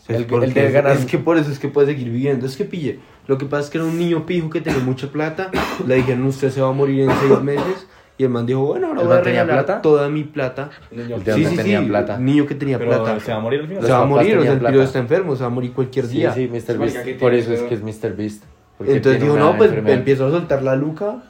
Es, 0.08 0.16
El- 0.18 0.28
el 0.32 0.56
es- 0.56 0.72
ganar- 0.74 0.92
es 0.96 1.06
que 1.06 1.18
por 1.18 1.38
eso 1.38 1.50
es 1.52 1.58
que 1.58 1.70
puede 1.70 1.88
seguir 1.88 2.10
viviendo. 2.12 2.46
Es 2.46 2.56
que 2.58 2.66
pille. 2.66 3.00
Lo 3.26 3.40
que 3.40 3.46
pasa 3.48 3.64
es 3.64 3.70
que 3.72 3.80
era 3.80 3.88
un 3.88 3.98
niño 3.98 4.26
pijo 4.28 4.52
que 4.52 4.62
tenía 4.62 4.80
mucha 4.84 5.08
plata. 5.08 5.50
Le 5.88 5.96
dijeron, 5.96 6.24
usted 6.28 6.52
se 6.52 6.62
va 6.62 6.70
a 6.70 6.74
morir 6.74 7.10
en 7.10 7.12
seis 7.20 7.42
meses. 7.42 7.88
Y 8.20 8.24
el 8.26 8.30
man 8.30 8.46
dijo, 8.46 8.60
bueno, 8.64 8.90
ahora 8.90 9.02
¿El 9.02 9.08
voy 9.08 9.18
a 9.18 9.22
regalar 9.22 9.66
plata? 9.66 9.82
toda 9.82 10.08
mi 10.10 10.24
plata. 10.26 10.70
El 10.92 11.08
de 11.08 11.32
donde 11.32 11.56
tenía 11.56 11.82
plata. 11.84 12.20
Niño 12.20 12.46
que 12.46 12.54
tenía 12.54 12.78
Pero 12.78 12.92
plata. 13.04 13.20
se 13.20 13.32
va 13.32 13.40
a 13.40 13.42
morir 13.42 13.62
al 13.62 13.68
final. 13.68 13.84
Se 13.84 13.92
va 13.92 14.02
a 14.04 14.06
morir, 14.06 14.38
o 14.38 14.44
sea, 14.44 14.52
el 14.54 14.60
piro 14.60 14.84
está 14.84 15.00
enfermo, 15.00 15.36
se 15.36 15.42
va 15.42 15.48
a 15.48 15.50
morir 15.50 15.74
cualquier 15.74 16.06
Sí, 16.06 16.18
día. 16.18 16.32
sí, 16.32 16.48
Mr. 16.48 16.78
Marica, 16.78 16.78
Beast. 17.00 17.06
¿qué 17.06 17.14
Por 17.16 17.34
eso 17.34 17.52
es 17.52 17.62
que 17.64 17.74
es 17.74 17.82
Mr. 17.82 18.16
Beast. 18.16 18.44
Entonces 18.86 19.22
dijo, 19.22 19.38
no, 19.38 19.58
pues 19.58 19.72
empiezo 19.72 20.28
a 20.28 20.32
soltar 20.32 20.62
la 20.62 20.76
luca. 20.76 21.24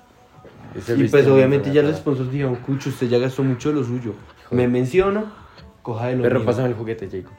Y 0.98 1.08
pues 1.08 1.28
obviamente 1.28 1.72
ya 1.72 1.81
los 1.84 1.98
sponsors 1.98 2.31
dijeron, 2.31 2.56
Cucho, 2.58 2.90
usted 2.90 3.08
ya 3.08 3.20
gastó 3.20 3.44
mucho 3.44 3.70
de 3.70 3.75
lo 3.75 3.84
suyo. 3.84 4.14
Me 4.52 4.68
menciono, 4.68 5.25
coja 5.81 6.08
de 6.08 6.16
lo 6.18 6.24
Perro, 6.24 6.40
mío. 6.40 6.46
pásame 6.46 6.70
el 6.70 6.74
juguete, 6.75 7.08
Jacob. 7.10 7.34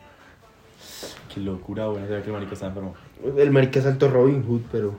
Qué 1.33 1.41
locura, 1.41 1.89
weón. 1.91 2.03
Sabía 2.07 2.21
que 2.23 2.29
el 2.29 2.33
marica 2.33 2.53
está 2.55 2.67
enfermo. 2.69 2.95
El 3.37 3.51
marica 3.51 3.81
saltó 3.81 4.09
Robin 4.09 4.45
Hood, 4.47 4.61
pero... 4.71 4.95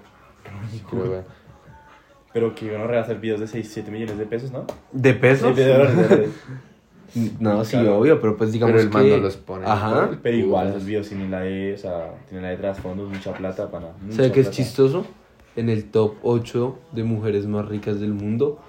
Pero 2.34 2.54
que 2.54 2.76
van 2.76 2.94
a 2.94 3.00
hacer 3.00 3.20
videos 3.20 3.40
de 3.40 3.48
6, 3.48 3.70
7 3.74 3.92
millones 3.92 4.18
de 4.18 4.26
pesos, 4.26 4.52
¿no? 4.52 4.66
¿De 4.92 5.14
pesos? 5.14 5.56
De 5.56 5.68
dólares. 5.68 6.30
No, 7.40 7.64
sí, 7.64 7.72
Claro. 7.78 8.00
obvio, 8.00 8.20
pero 8.20 8.36
pues 8.36 8.52
digamos 8.52 8.76
Pero 8.76 9.00
el 9.00 9.10
que... 9.10 9.18
los 9.22 9.38
pone. 9.38 9.66
Ajá. 9.66 10.10
Pero 10.22 10.36
igual, 10.36 10.68
esos 10.70 10.84
videos 10.84 11.08
tienen 11.08 11.32
la 11.32 11.40
de, 11.42 11.74
o 11.74 11.78
sea, 11.78 12.14
tienen 12.28 12.44
la 12.44 12.50
de 12.50 12.58
trasfondo, 12.58 13.06
mucha 13.06 13.32
plata, 13.32 13.72
pana. 13.72 13.88
mucha 14.02 14.18
¿Sabe 14.18 14.32
qué 14.34 14.42
es 14.42 14.52
chistoso? 14.52 15.06
En 15.56 15.70
el 15.70 15.86
top 15.86 16.16
8 16.24 16.78
de 16.92 17.04
mujeres 17.04 17.46
más 17.48 17.68
ricas 17.68 18.00
del 18.00 18.14
mundo, 18.14 18.60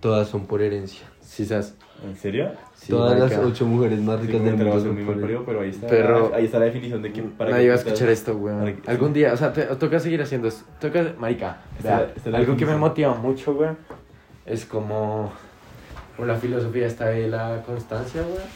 todas 0.00 0.28
son 0.28 0.46
por 0.46 0.62
herencia. 0.62 1.06
Sí, 1.20 1.44
sabes. 1.44 1.74
¿En 2.04 2.16
serio? 2.16 2.52
Sí, 2.76 2.90
todas 2.92 3.18
marica. 3.18 3.38
las 3.38 3.46
8 3.52 3.66
mujeres 3.66 3.98
más 4.00 4.20
Sí, 4.20 4.26
ricas 4.28 4.40
como 4.40 4.50
del 4.56 4.66
mundo 4.66 4.80
son 4.80 5.04
por 5.06 5.20
periodo, 5.20 5.44
pero 5.44 5.60
ahí 5.62 5.70
está, 5.70 5.86
Pero- 5.88 6.32
ahí 6.32 6.44
está 6.44 6.58
la 6.60 6.66
definición 6.66 7.02
de 7.02 7.12
que 7.12 7.22
para 7.22 7.50
Nadie 7.50 7.64
que 7.64 7.68
va 7.70 7.74
a 7.74 7.78
escuchar 7.78 8.08
esto, 8.08 8.36
weón. 8.36 8.80
Algún 8.86 9.12
día, 9.12 9.32
o 9.32 9.36
sea, 9.36 9.52
te- 9.52 9.66
toca 9.76 9.98
seguir 9.98 10.22
haciendo 10.22 10.46
esto. 10.46 10.64
Toca, 10.80 11.12
marica, 11.18 11.60
Esta- 11.76 12.04
esta 12.14 12.36
algo 12.36 12.56
que 12.56 12.64
me 12.66 12.76
motiva 12.76 13.14
mucho, 13.14 13.52
weón, 13.52 13.76
es 14.46 14.64
como, 14.64 15.32
como 16.16 16.26
la 16.28 16.36
filosofía 16.36 16.86
esta 16.86 17.06
de 17.06 17.26
la 17.28 17.62
constancia, 17.66 18.22
weón. 18.22 18.48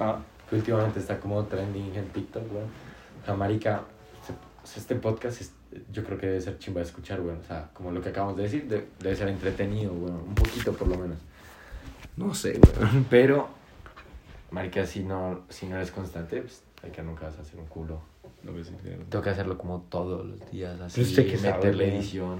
Ah, 0.00 0.18
Que 0.50 0.56
últimamente 0.56 0.98
está 0.98 1.20
como 1.20 1.44
trending 1.44 1.94
en 1.94 2.08
TikTok, 2.08 2.42
weón. 2.52 2.64
O 3.22 3.24
sea, 3.26 3.34
marica, 3.34 3.82
este 4.76 4.94
podcast 4.96 5.40
es- 5.42 5.52
yo 5.92 6.04
creo 6.04 6.18
que 6.18 6.26
debe 6.26 6.40
ser 6.40 6.58
chimba 6.58 6.80
de 6.80 6.86
escuchar, 6.86 7.20
weón. 7.20 7.38
O 7.38 7.44
sea, 7.44 7.70
como 7.74 7.90
lo 7.90 8.00
que 8.00 8.08
acabamos 8.10 8.36
de 8.36 8.44
decir, 8.44 8.68
de- 8.68 8.86
debe 9.00 9.14
ser 9.16 9.28
entretenido, 9.28 9.92
weón. 9.92 10.16
Un 10.28 10.34
poquito 10.34 10.72
por 10.72 10.88
lo 10.88 10.96
menos. 10.98 11.18
No 12.16 12.34
sé, 12.34 12.58
weón. 12.78 13.06
Pero, 13.10 13.48
marica, 14.50 14.86
si 14.86 15.00
no, 15.04 15.40
si 15.48 15.66
no 15.66 15.76
eres 15.76 15.90
constante, 15.90 16.40
pues, 16.40 16.62
marica, 16.82 17.02
nunca 17.02 17.26
vas 17.26 17.38
a 17.38 17.42
hacer 17.42 17.58
un 17.60 17.66
culo. 17.66 18.00
no 18.42 18.52
pues 18.52 18.70
claro. 18.82 19.02
Tengo 19.08 19.22
que 19.24 19.30
hacerlo 19.30 19.58
como 19.58 19.82
todos 19.88 20.26
los 20.26 20.50
días, 20.50 20.80
así, 20.80 21.02
usted 21.02 21.28
qué 21.28 21.36
sabe, 21.36 21.54
meterle 21.56 21.84
weón. 21.84 21.96
edición. 21.96 22.38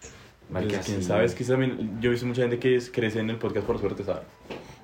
Pues, 0.00 0.12
Marica, 0.52 0.80
quién 0.80 0.98
sí. 0.98 1.02
sabe, 1.02 1.24
es 1.24 1.34
que 1.34 1.44
también, 1.44 1.98
yo 2.00 2.08
he 2.08 2.12
visto 2.12 2.24
mucha 2.26 2.42
gente 2.42 2.58
que 2.60 2.80
crece 2.92 3.18
en 3.18 3.30
el 3.30 3.36
podcast 3.36 3.66
por 3.66 3.80
suerte, 3.80 4.04
¿sabes? 4.04 4.22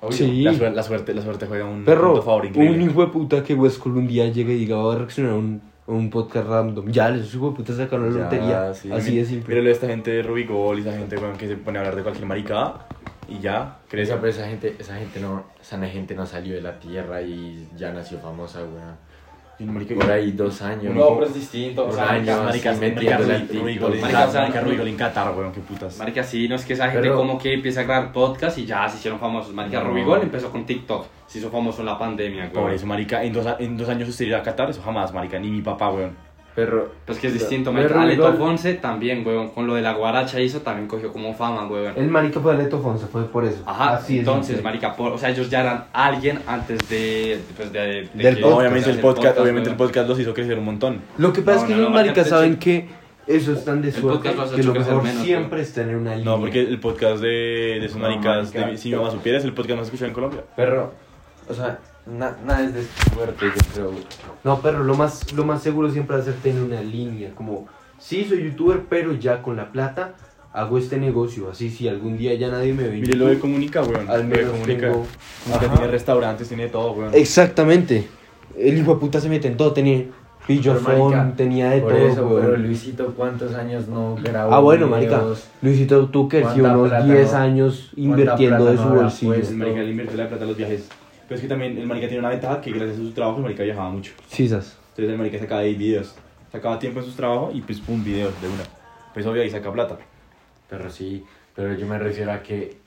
Obvio. 0.01 0.11
Sí. 0.17 0.41
La, 0.41 0.51
suer- 0.51 0.73
la 0.73 0.83
suerte, 0.83 1.13
la 1.13 1.21
suerte 1.21 1.45
juega 1.45 1.63
un 1.63 1.85
Perro, 1.85 2.21
favor 2.21 2.41
un 2.41 2.49
increíble. 2.49 2.83
hijo 2.83 3.05
de 3.05 3.07
puta 3.13 3.41
que 3.43 3.53
Westcol 3.53 3.95
un 3.95 4.05
día 4.07 4.27
llegue 4.27 4.55
y 4.55 4.57
diga, 4.57 4.75
voy 4.75 4.95
a 4.95 4.97
reaccionar 4.97 5.31
a 5.31 5.35
un, 5.35 5.61
un 5.87 6.09
podcast 6.09 6.47
random. 6.47 6.91
Ya, 6.91 7.09
esos 7.09 7.33
hijos 7.35 7.51
de 7.51 7.57
puta 7.57 7.73
sacaron 7.73 8.13
la 8.13 8.23
lotería. 8.23 8.73
sí. 8.73 8.91
Así 8.91 9.17
de 9.17 9.25
simple. 9.25 9.53
Míralo 9.53 9.69
a 9.69 9.73
esta 9.73 9.87
gente 9.87 10.11
de 10.11 10.23
Rubicol 10.23 10.77
y 10.77 10.81
esa 10.81 10.93
gente 10.93 11.17
weón, 11.17 11.37
que 11.37 11.47
se 11.47 11.57
pone 11.57 11.77
a 11.77 11.81
hablar 11.81 11.95
de 11.95 12.03
cualquier 12.03 12.25
maricada 12.25 12.87
y 13.27 13.39
ya, 13.39 13.79
crece. 13.89 14.11
Esa, 14.11 14.21
pero 14.21 14.31
esa 14.31 14.47
gente, 14.47 14.75
esa 14.79 14.95
gente 14.95 15.19
no, 15.19 15.45
esa 15.61 15.79
gente 15.87 16.15
no 16.15 16.25
salió 16.25 16.55
de 16.55 16.61
la 16.61 16.79
tierra 16.79 17.21
y 17.21 17.67
ya 17.75 17.91
nació 17.91 18.19
famosa, 18.19 18.59
weón. 18.59 19.12
Y 19.59 19.63
un 19.65 19.73
marica- 19.75 19.93
Por 19.95 20.11
ahí 20.11 20.31
dos 20.31 20.61
años. 20.63 20.95
No, 20.95 21.13
pero 21.15 21.27
es 21.27 21.35
distinto. 21.35 21.83
O 21.83 21.85
Por 21.87 21.95
sea, 21.95 22.09
años, 22.11 22.43
marica, 22.43 22.71
Maricas, 22.73 22.73
así 22.73 22.81
Marica, 22.81 23.17
Qatar, 23.17 24.27
o 24.27 24.31
sea, 24.31 24.41
marica, 24.41 24.61
Rubicol 24.61 24.87
en 24.87 24.95
Qatar, 24.95 25.37
weón, 25.37 25.51
qué 25.51 25.59
putas. 25.61 25.97
Marica, 25.99 26.23
sí, 26.23 26.47
no 26.47 26.55
es 26.55 26.65
que 26.65 26.73
esa 26.73 26.85
gente 26.85 27.01
Pero- 27.01 27.17
como 27.17 27.37
que 27.37 27.53
empieza 27.53 27.81
a 27.81 27.83
grabar 27.83 28.11
podcast 28.11 28.57
y 28.57 28.65
ya 28.65 28.89
se 28.89 28.97
hicieron 28.97 29.19
famosos. 29.19 29.53
Marica, 29.53 29.79
No. 29.81 29.89
Rubigol 29.89 30.21
empezó 30.23 30.49
con 30.51 30.65
TikTok. 30.65 31.05
Se 31.27 31.37
hizo 31.39 31.49
famoso 31.51 31.81
en 31.81 31.85
la 31.85 31.97
pandemia, 31.99 32.49
güey. 32.49 32.63
Por 32.63 32.73
eso, 32.73 32.85
marica, 32.87 33.23
en 33.23 33.31
dos, 33.33 33.47
en 33.59 33.77
dos 33.77 33.87
años 33.89 34.09
usted 34.09 34.25
irá 34.25 34.39
a 34.39 34.43
Qatar, 34.43 34.69
eso 34.71 34.81
jamás, 34.81 35.13
marica, 35.13 35.37
ni 35.39 35.49
mi 35.51 35.61
papá, 35.61 35.89
weón. 35.91 36.15
Pero, 36.55 36.91
Pues 37.05 37.17
que 37.17 37.27
es 37.27 37.33
distinto, 37.33 37.71
Pero. 37.73 37.99
Aleto 37.99 38.33
Fonse 38.33 38.75
también, 38.75 39.25
weón. 39.25 39.49
Con 39.49 39.65
lo 39.65 39.73
de 39.73 39.81
la 39.81 39.93
guaracha 39.93 40.39
hizo, 40.39 40.59
también 40.61 40.87
cogió 40.87 41.11
como 41.11 41.33
fama, 41.33 41.65
weón. 41.67 41.93
El 41.95 42.09
marica 42.09 42.39
fue 42.39 42.53
Aleto 42.53 42.79
Fonse, 42.79 43.07
fue 43.07 43.23
por 43.25 43.43
eso. 43.45 43.63
Ajá, 43.65 43.95
Así 43.95 44.19
entonces, 44.19 44.47
simple. 44.57 44.63
marica, 44.63 44.95
por- 44.95 45.11
o 45.13 45.17
sea, 45.17 45.29
ellos 45.31 45.49
ya 45.49 45.61
eran 45.61 45.85
alguien 45.93 46.39
antes 46.45 46.87
de, 46.89 47.39
pues, 47.57 47.71
de, 47.73 47.79
de 47.79 48.09
Del 48.13 48.35
que- 48.35 48.41
podcast. 48.41 48.59
obviamente 48.59 48.89
el 48.91 48.99
podcast, 48.99 49.39
obviamente 49.39 49.69
el 49.71 49.75
podcast 49.75 50.07
los 50.09 50.19
hizo 50.19 50.33
crecer 50.33 50.59
un 50.59 50.65
montón. 50.65 51.01
Lo 51.17 51.33
que 51.33 51.41
pasa 51.41 51.57
No, 51.57 51.61
es 51.63 51.67
que 51.69 51.73
no, 51.75 51.81
los 51.81 51.89
no, 51.89 51.95
maricas 51.95 52.17
marica, 52.17 52.29
saben 52.37 52.57
que 52.57 52.87
eso 53.25 53.53
es 53.53 53.65
tan 53.65 53.81
de 53.81 53.87
El 53.87 53.93
suerte 53.95 54.29
que 54.55 54.63
lo 54.63 54.73
mejor 54.73 55.01
menos, 55.03 55.23
siempre 55.23 55.61
es 55.61 55.73
tener 55.73 55.95
una 55.95 56.15
línea. 56.15 56.25
No, 56.33 56.39
porque 56.39 56.59
el 56.61 56.79
podcast 56.79 57.21
de, 57.21 57.77
de 57.79 57.85
esos 57.85 57.97
maricas, 57.97 58.53
marica. 58.53 58.67
de, 58.71 58.77
si 58.77 58.89
mi 58.89 58.95
mamá 58.97 59.09
supiera, 59.11 59.37
es 59.39 59.43
el 59.45 59.53
podcast 59.53 59.77
más 59.79 59.87
escuchado 59.87 60.09
en 60.09 60.13
Colombia. 60.13 60.41
pero, 60.55 60.91
o 61.49 61.53
sea, 61.53 61.79
na- 62.05 62.35
nada 62.45 62.63
es 62.63 62.73
de 62.73 62.83
suerte, 63.13 63.45
yo 63.45 63.73
creo. 63.73 63.91
No, 64.43 64.59
pero 64.61 64.83
lo 64.83 64.95
más, 64.95 65.31
lo 65.33 65.45
más 65.45 65.61
seguro 65.61 65.89
siempre 65.91 66.15
a 66.17 66.21
ser 66.21 66.33
tener 66.35 66.61
una 66.61 66.81
línea. 66.81 67.31
Como, 67.35 67.67
sí, 67.99 68.25
soy 68.27 68.43
youtuber, 68.43 68.81
pero 68.89 69.13
ya 69.13 69.41
con 69.41 69.55
la 69.55 69.71
plata 69.71 70.13
hago 70.53 70.77
este 70.77 70.97
negocio. 70.97 71.49
Así, 71.51 71.69
si 71.69 71.87
algún 71.87 72.17
día 72.17 72.33
ya 72.35 72.49
nadie 72.49 72.73
me 72.73 72.83
ve. 72.83 72.95
en 72.95 73.01
Mire 73.01 73.15
lo 73.15 73.27
de 73.27 73.39
Comunica, 73.39 73.81
weón. 73.81 74.09
Al 74.09 74.25
menos 74.25 74.51
Comunica. 74.51 74.87
tengo- 74.91 75.05
Comunica 75.45 75.73
tiene 75.75 75.91
restaurantes, 75.91 76.47
tiene 76.47 76.67
todo, 76.67 76.91
weón. 76.91 77.11
Exactamente. 77.13 78.07
El 78.57 78.77
hijo 78.77 78.93
de 78.93 78.99
puta 78.99 79.19
se 79.19 79.29
mete 79.29 79.47
en 79.47 79.57
todo. 79.57 79.73
Tenía 79.73 80.05
pillofón, 80.45 81.09
marica, 81.11 81.33
tenía 81.37 81.69
de 81.71 81.79
Por 81.81 81.93
todo. 81.93 82.07
eso, 82.07 82.27
weón. 82.27 82.41
pero 82.41 82.57
Luisito, 82.57 83.13
¿cuántos 83.15 83.55
años 83.55 83.87
no 83.87 84.15
grabó 84.21 84.53
Ah, 84.53 84.59
bueno, 84.59 84.87
marica. 84.87 85.17
videos? 85.19 85.45
Luisito, 85.61 86.05
tú 86.09 86.27
que 86.27 86.39
si 86.39 86.43
¿Cuánta 86.43 86.77
unos 86.77 86.89
plata 86.89 87.05
10 87.05 87.31
no- 87.31 87.37
años 87.39 87.91
invirtiendo 87.95 88.65
de 88.65 88.73
no 88.75 88.81
su 88.81 88.87
habrá 88.89 89.01
bolsillo. 89.03 89.33
puesto? 89.33 89.51
El 89.53 89.57
marica 89.57 89.79
le 89.81 89.89
invirtió 89.89 90.17
la 90.17 90.27
plata 90.29 90.43
a 90.43 90.47
los 90.47 90.57
viajes. 90.57 90.89
Pero 91.33 91.39
es 91.39 91.49
que 91.49 91.49
también 91.49 91.75
el 91.79 91.87
marica 91.87 92.07
tiene 92.07 92.19
una 92.19 92.29
ventaja 92.29 92.61
que 92.61 92.69
gracias 92.69 92.99
a 92.99 93.01
su 93.01 93.11
trabajo 93.11 93.37
el 93.37 93.43
marica 93.45 93.63
viajaba 93.63 93.89
mucho. 93.89 94.13
Sisas. 94.27 94.77
Entonces 94.89 95.13
el 95.13 95.17
marica 95.17 95.39
sacaba 95.39 95.61
ahí 95.61 95.73
videos. 95.73 96.13
Sacaba 96.51 96.77
tiempo 96.77 96.99
en 96.99 97.05
sus 97.05 97.15
trabajos 97.15 97.55
y 97.55 97.61
pues 97.61 97.79
pum, 97.81 98.03
videos 98.03 98.39
de 98.39 98.49
una. 98.49 98.61
Pues 99.15 99.25
obvio 99.25 99.41
ahí 99.41 99.49
saca 99.49 99.73
plata. 99.73 99.97
Pero 100.69 100.91
sí, 100.91 101.23
pero 101.55 101.73
yo 101.73 101.87
me 101.87 101.97
refiero 101.97 102.31
a 102.33 102.43
que, 102.43 102.77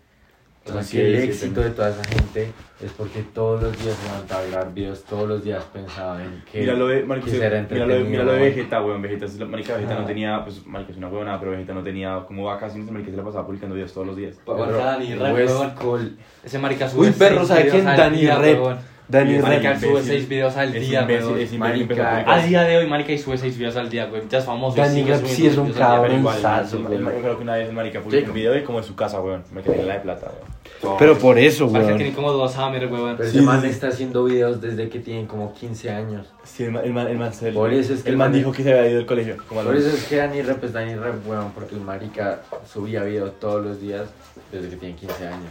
o 0.68 0.82
sea, 0.82 0.82
que 0.90 1.06
el 1.06 1.14
éxito 1.16 1.60
de 1.60 1.70
toda 1.70 1.90
esa 1.90 2.04
gente 2.04 2.52
es 2.82 2.90
porque 2.92 3.22
todos 3.34 3.62
los 3.62 3.82
días 3.82 3.96
se 3.96 4.08
levantaba 4.08 4.40
a 4.42 4.46
grabar 4.46 4.74
videos, 4.74 5.04
todos 5.04 5.28
los 5.28 5.42
días 5.44 5.64
pensaba 5.72 6.22
en 6.22 6.42
que 6.50 6.60
Mira 6.60 6.74
lo 6.74 6.88
de, 6.88 7.04
quisiera 7.22 7.22
mira 7.22 7.48
lo 7.48 7.50
de, 7.50 7.58
entretenido, 7.58 8.04
mira 8.10 8.24
lo 8.24 8.32
de. 8.32 8.38
Vegeta, 8.40 8.82
weón. 8.82 9.00
Vegeta, 9.02 9.24
es 9.26 9.38
la- 9.38 9.46
marica 9.46 9.74
Vegeta 9.74 9.94
no 9.94 9.98
Ajá. 10.00 10.06
tenía, 10.08 10.44
pues 10.44 10.66
marica 10.66 10.92
es 10.92 10.98
una 10.98 11.08
huevona, 11.08 11.38
pero 11.38 11.52
Vegeta 11.52 11.72
no 11.72 11.82
tenía 11.82 12.24
como 12.26 12.44
vacaciones, 12.44 12.90
marica 12.90 13.10
se 13.10 13.16
la 13.16 13.22
pasaba 13.24 13.46
publicando 13.46 13.74
videos 13.74 13.92
todos 13.92 14.06
los 14.06 14.16
días. 14.16 14.36
Pero 14.44 14.66
Dani 14.76 15.14
Rep, 15.14 15.34
West 15.34 15.54
weón. 15.54 15.70
Cole, 15.74 16.10
Ese 16.44 16.58
marica 16.58 16.88
sube 16.88 17.06
Uy, 17.08 17.12
perro, 17.12 17.36
seis 17.38 17.48
¿sabe 17.48 17.60
videos 17.62 17.74
quién? 17.76 17.88
al 17.88 17.96
Dani 17.96 18.26
weón. 18.26 18.96
Dani 19.08 19.38
Marica, 19.38 19.78
sube 19.78 19.88
imbécil. 19.90 20.10
seis 20.10 20.28
videos 20.28 20.56
al 20.56 20.74
Es 20.74 20.88
día, 20.88 21.02
imbécil, 21.02 21.26
weón. 21.28 21.40
es 21.40 21.52
imbécil, 21.52 21.80
empezó 21.82 22.02
a 22.02 22.10
Marica. 22.10 22.34
A 22.34 22.42
día 22.44 22.62
de 22.64 22.76
hoy, 22.78 22.86
marica, 22.88 23.12
y 23.12 23.18
sube 23.18 23.38
seis 23.38 23.56
videos 23.56 23.76
al 23.76 23.88
día, 23.88 24.06
güey. 24.06 24.22
Ya 24.28 24.38
es 24.38 24.44
famoso. 24.44 24.76
Dani 24.76 25.04
Rep 25.04 25.24
sí 25.26 25.46
es 25.46 25.56
un 25.56 25.68
el- 25.68 25.74
weón. 25.74 27.04
yo 27.04 27.20
creo 27.22 27.36
que 27.36 27.42
una 27.44 27.54
vez 27.54 27.72
marica 27.72 28.00
publicó 28.00 28.26
un 28.30 28.34
video 28.34 28.52
de 28.52 28.64
como 28.64 28.78
de 28.80 28.84
su 28.84 28.96
casa, 28.96 29.20
weón. 29.20 29.44
Me 29.52 29.62
quedé 29.62 29.80
en 29.80 29.86
la 29.86 29.94
de 29.94 30.00
plata, 30.00 30.26
weón. 30.26 30.55
Pero 30.98 31.18
por 31.18 31.38
eso, 31.38 31.66
Marica, 31.66 31.86
weón. 31.88 31.98
tiene 31.98 32.14
como 32.14 32.32
dos 32.32 32.56
Hammer, 32.56 32.86
weón. 32.92 33.16
pero 33.16 33.28
Sí, 33.30 33.38
ese 33.38 33.46
man 33.46 33.60
sí. 33.62 33.68
está 33.68 33.88
haciendo 33.88 34.24
videos 34.24 34.60
desde 34.60 34.88
que 34.88 35.00
tienen 35.00 35.26
como 35.26 35.52
15 35.54 35.90
años. 35.90 36.26
Sí, 36.44 36.64
el 36.64 36.72
man, 36.72 36.84
el 36.84 36.92
man, 36.92 37.06
el 37.08 37.18
man, 37.18 37.32
se- 37.34 37.52
Por 37.52 37.72
eso 37.72 37.92
es 37.94 38.02
que 38.02 38.08
el 38.10 38.14
el 38.14 38.18
man 38.18 38.30
man- 38.30 38.38
dijo 38.38 38.52
que 38.52 38.62
se 38.62 38.70
había 38.72 38.88
ido 38.88 38.98
del 38.98 39.06
colegio. 39.06 39.36
Como 39.48 39.60
a 39.60 39.64
Por 39.64 39.76
eso 39.76 39.88
es 39.88 40.04
que 40.04 40.16
Dani 40.16 40.42
Rep 40.42 40.62
es 40.64 40.72
Dani 40.72 40.94
Rep, 40.94 41.26
weón, 41.28 41.50
porque 41.52 41.74
el 41.74 41.80
marica 41.80 42.40
subía 42.72 43.02
videos 43.02 43.38
todos 43.40 43.64
los 43.64 43.80
días 43.80 44.04
desde 44.52 44.68
que 44.70 44.76
tiene 44.76 44.94
15 44.96 45.26
años. 45.26 45.50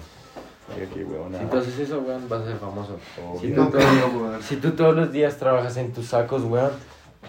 Qué 0.93 1.03
huevona. 1.03 1.39
Si 1.39 1.45
tú 1.45 1.57
haces 1.57 1.79
eso, 1.79 2.00
weón, 2.00 2.27
vas 2.27 2.41
a 2.41 2.45
ser 2.45 2.57
famoso. 2.57 2.98
Si 3.39 3.51
tú, 3.51 3.65
todos, 3.69 3.84
si 4.45 4.55
tú 4.57 4.72
todos 4.72 4.95
los 4.95 5.12
días 5.12 5.38
trabajas 5.38 5.77
en 5.77 5.93
tus 5.93 6.07
sacos, 6.07 6.41
weón, 6.43 6.72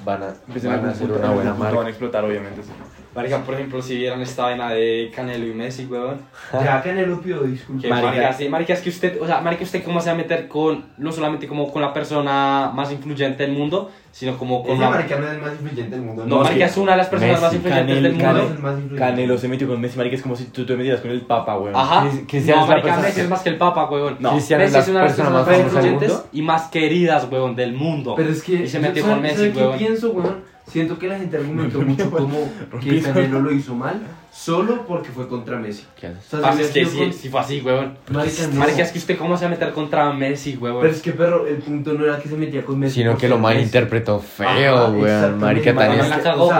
van 0.04 0.22
a, 0.22 0.26
van 0.26 0.84
a 0.86 0.90
hacer 0.90 1.06
punto- 1.08 1.18
una 1.18 1.28
en 1.28 1.34
buena 1.34 1.50
punto 1.50 1.64
van 1.64 1.72
a 1.72 1.74
marca. 1.74 1.88
explotar, 1.90 2.24
obviamente. 2.24 2.62
sí. 2.62 2.70
Marica, 3.16 3.38
por 3.42 3.54
ejemplo, 3.54 3.80
si 3.80 3.96
vieron 3.96 4.20
esta 4.20 4.42
vaina 4.42 4.70
de 4.70 5.10
Canelo 5.14 5.46
y 5.46 5.54
Messi, 5.54 5.86
weón. 5.86 6.20
Ya 6.52 6.82
Canelo 6.82 7.20
pidió 7.20 7.40
disculpas. 7.42 7.82
Que 7.82 7.88
marica, 7.88 8.32
sí, 8.34 8.48
marica, 8.48 8.74
es 8.74 8.80
que 8.82 8.90
usted, 8.90 9.20
o 9.20 9.26
sea, 9.26 9.40
marica, 9.40 9.64
usted 9.64 9.82
cómo 9.82 10.00
se 10.00 10.10
va 10.10 10.14
a 10.14 10.18
meter 10.18 10.46
con, 10.48 10.84
no 10.98 11.10
solamente 11.12 11.48
como 11.48 11.72
con 11.72 11.80
la 11.82 11.92
persona 11.94 12.70
más 12.74 12.92
influyente 12.92 13.42
del 13.44 13.52
mundo, 13.52 13.90
sino 14.12 14.36
como 14.38 14.62
con 14.62 14.72
Ese 14.72 14.82
la... 14.82 14.90
marica 14.90 15.16
no 15.18 15.26
es 15.26 15.32
el 15.32 15.40
más 15.40 15.52
influyente 15.52 15.90
del 15.96 16.00
mundo. 16.04 16.24
No, 16.26 16.36
es 16.36 16.42
marica, 16.44 16.64
que 16.66 16.70
es 16.70 16.76
una 16.76 16.92
de 16.92 16.98
las 16.98 17.06
personas 17.08 17.32
Messi, 17.34 17.44
más 17.44 17.54
influyentes 17.54 17.96
Canelo- 17.96 18.02
del 18.02 18.12
mundo. 18.12 18.24
Canelo 18.26 18.44
es 18.44 18.50
el 18.50 18.58
más 18.62 18.72
influyente. 18.78 18.98
Canelo 19.10 19.38
se 19.38 19.48
metió 19.48 19.68
con 19.68 19.80
Messi, 19.80 19.96
marica, 19.98 20.16
es 20.16 20.22
como 20.22 20.36
si 20.36 20.44
tú 20.46 20.66
te 20.66 20.76
metieras 20.76 21.00
con 21.00 21.10
el 21.10 21.20
Papa, 21.22 21.58
weón. 21.58 21.74
Ajá. 21.76 22.02
Cris- 22.04 22.24
Cristiano 22.28 22.60
no, 22.60 22.66
la 22.66 22.70
marica, 22.70 22.86
persona- 22.88 23.08
Messi 23.08 23.20
es 23.22 23.28
más 23.28 23.40
que 23.42 23.48
el 23.48 23.56
Papa, 23.56 23.90
weón. 23.90 24.16
No. 24.20 24.32
Cristiano 24.32 24.62
es 24.64 24.72
Messi 24.72 24.76
la 24.76 24.82
es 24.82 24.88
una 24.88 24.98
de 25.00 25.04
las 25.06 25.16
persona 25.16 25.30
personas 25.30 25.32
más 25.32 25.46
más 25.46 25.56
famosa 25.56 25.80
del 25.80 25.92
influyentes 25.92 26.10
mundo. 26.12 26.28
y 26.32 26.42
más 26.42 26.62
queridas, 26.70 27.28
weón, 27.30 27.56
del 27.56 27.72
mundo. 27.72 28.14
Pero 28.16 28.28
es 28.30 28.42
que. 28.42 28.52
Y 28.54 28.66
se 28.68 28.78
metió 28.78 29.02
¿sabe- 29.02 29.14
con 29.14 29.22
Messi, 29.22 29.50
qué 29.52 29.58
weón. 29.58 29.78
pienso, 29.78 30.10
weón? 30.10 30.55
Siento 30.70 30.98
que 30.98 31.08
la 31.08 31.18
gente 31.18 31.36
argumentó 31.36 31.80
mucho 31.82 32.10
como 32.10 32.38
que 32.82 33.00
Canelo 33.00 33.40
lo 33.40 33.52
hizo 33.52 33.74
mal 33.74 34.00
solo 34.32 34.84
porque 34.86 35.08
fue 35.08 35.28
contra 35.28 35.56
Messi. 35.58 35.84
¿Qué 35.98 36.08
haces? 36.08 36.34
O 36.34 36.40
sea, 36.42 36.52
si 36.52 36.60
es 36.62 36.68
que 36.70 36.84
sí, 36.84 36.90
sido 36.90 37.12
sí 37.12 37.28
fue 37.30 37.40
así, 37.40 37.60
con- 37.62 37.96
Marica, 38.10 38.46
no. 38.48 38.54
Marica, 38.56 38.82
es 38.82 38.92
que 38.92 38.98
usted 38.98 39.16
cómo 39.16 39.34
se 39.38 39.44
va 39.44 39.46
a 39.46 39.50
meter 39.52 39.72
contra 39.72 40.12
Messi, 40.12 40.56
weón. 40.58 40.80
Pero 40.82 40.92
es 40.92 41.00
que, 41.00 41.12
perro, 41.12 41.46
el 41.46 41.56
punto 41.56 41.94
no 41.94 42.04
era 42.04 42.18
que 42.18 42.28
se 42.28 42.36
metía 42.36 42.62
con 42.62 42.78
Messi. 42.78 42.96
Sino 42.96 43.16
que 43.16 43.28
lo 43.28 43.38
malinterpretó 43.38 44.20
feo, 44.20 44.94
exactamente. 45.02 45.38
Marica 45.38 45.74
tan 45.74 45.88
Marica, 45.88 46.16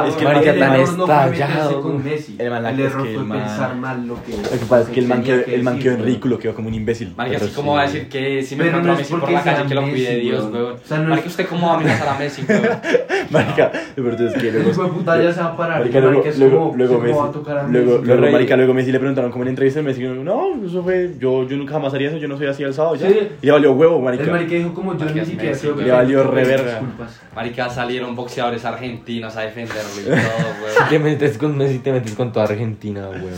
es- 0.08 0.14
que 0.14 0.24
marica 0.24 0.58
tan 0.58 0.72
no 0.96 1.04
estallado, 1.04 1.82
con. 1.82 2.02
Messi. 2.02 2.36
El 2.38 2.80
error 2.80 3.06
fue 3.14 3.28
pensar 3.28 3.76
mal 3.76 4.06
lo 4.06 4.24
que. 4.24 4.32
Lo 4.38 4.50
que 4.50 4.56
pasa 4.66 4.80
es 4.82 4.88
que 4.88 5.00
el 5.00 5.62
man 5.62 5.78
quedó, 5.78 5.94
en 5.96 6.02
ridículo, 6.04 6.38
quedó 6.38 6.54
como 6.54 6.68
un 6.68 6.74
imbécil. 6.74 7.12
Marica, 7.14 7.36
así 7.44 7.50
como 7.50 7.74
va 7.74 7.82
a 7.82 7.86
decir 7.86 8.08
que 8.08 8.42
si 8.42 8.56
me 8.56 8.68
encuentro 8.68 8.86
no 8.86 8.92
a 8.92 8.94
es 8.94 9.10
Messi 9.10 9.20
por 9.20 9.30
la 9.30 9.42
calle 9.42 9.68
que 9.68 9.74
lo 9.74 9.82
cuide 9.82 10.16
Dios, 10.16 10.50
no 10.50 10.70
es- 10.72 10.90
Marica, 11.08 11.28
¿usted 11.28 11.46
cómo 11.46 11.66
va 11.66 11.74
a 11.74 11.76
amenazar 11.76 12.08
a 12.08 12.18
Messi, 12.18 12.42
weón? 12.48 12.62
Marica, 13.30 13.70
peor 14.02 14.14
es 14.22 14.32
que 14.34 14.48
El 14.48 14.54
luego... 14.54 14.70
hijo 14.70 14.82
de 14.84 14.88
puta 14.90 15.22
ya 15.22 15.32
se 15.32 15.40
va 15.40 15.46
a 15.46 15.56
parar. 15.56 15.78
Marica, 15.80 16.00
luego, 16.00 16.18
Marica, 16.22 16.38
luego, 16.38 16.58
como, 16.58 16.76
luego 16.76 16.94
¿cómo 16.94 17.06
va 17.16 17.22
a 17.22 17.26
Messi, 17.26 17.38
tocar 17.38 17.58
a 17.58 17.62
luego, 17.68 17.90
Messi? 17.92 18.06
luego, 18.06 18.32
marica, 18.32 18.56
luego 18.56 18.74
Messi 18.74 18.92
le 18.92 18.98
preguntaron 18.98 19.30
como 19.30 19.44
en 19.44 19.48
entrevista, 19.48 19.82
Messi 19.82 20.00
dijo, 20.02 20.14
no, 20.14 20.64
eso 20.66 20.82
fue, 20.82 21.12
yo, 21.18 21.46
yo 21.48 21.56
nunca 21.56 21.72
jamás 21.74 21.94
haría 21.94 22.08
eso, 22.08 22.18
yo 22.18 22.28
no 22.28 22.36
soy 22.36 22.46
así 22.46 22.64
alzado, 22.64 22.94
ya. 22.96 23.08
Sí. 23.08 23.28
Y 23.42 23.46
le 23.46 23.52
valió 23.52 23.72
huevo, 23.72 23.96
El 23.98 24.02
marica. 24.04 24.30
marica 24.30 24.54
dijo 24.54 24.74
como 24.74 24.92
yo 24.94 25.00
Marica, 25.00 25.20
ni 25.20 25.26
siquiera 25.26 25.50
Messi, 25.50 25.60
creo 25.62 25.76
que. 25.76 25.82
Le 25.84 25.90
valió 25.92 26.18
me 26.24 26.30
re 26.30 26.42
pidió 26.42 26.56
verga. 26.56 26.70
disculpas. 26.72 27.20
Marica, 27.34 27.70
salieron 27.70 28.16
boxeadores 28.16 28.64
argentinos 28.64 29.36
a 29.36 29.40
defenderlo 29.42 29.90
y 30.00 30.04
todo, 30.04 30.16
weón. 30.16 30.88
Te 30.90 30.98
metes 30.98 31.38
con 31.38 31.56
Messi, 31.56 31.78
te 31.78 31.92
metes 31.92 32.14
con 32.14 32.32
toda 32.32 32.46
Argentina, 32.46 33.08
weón. 33.08 33.32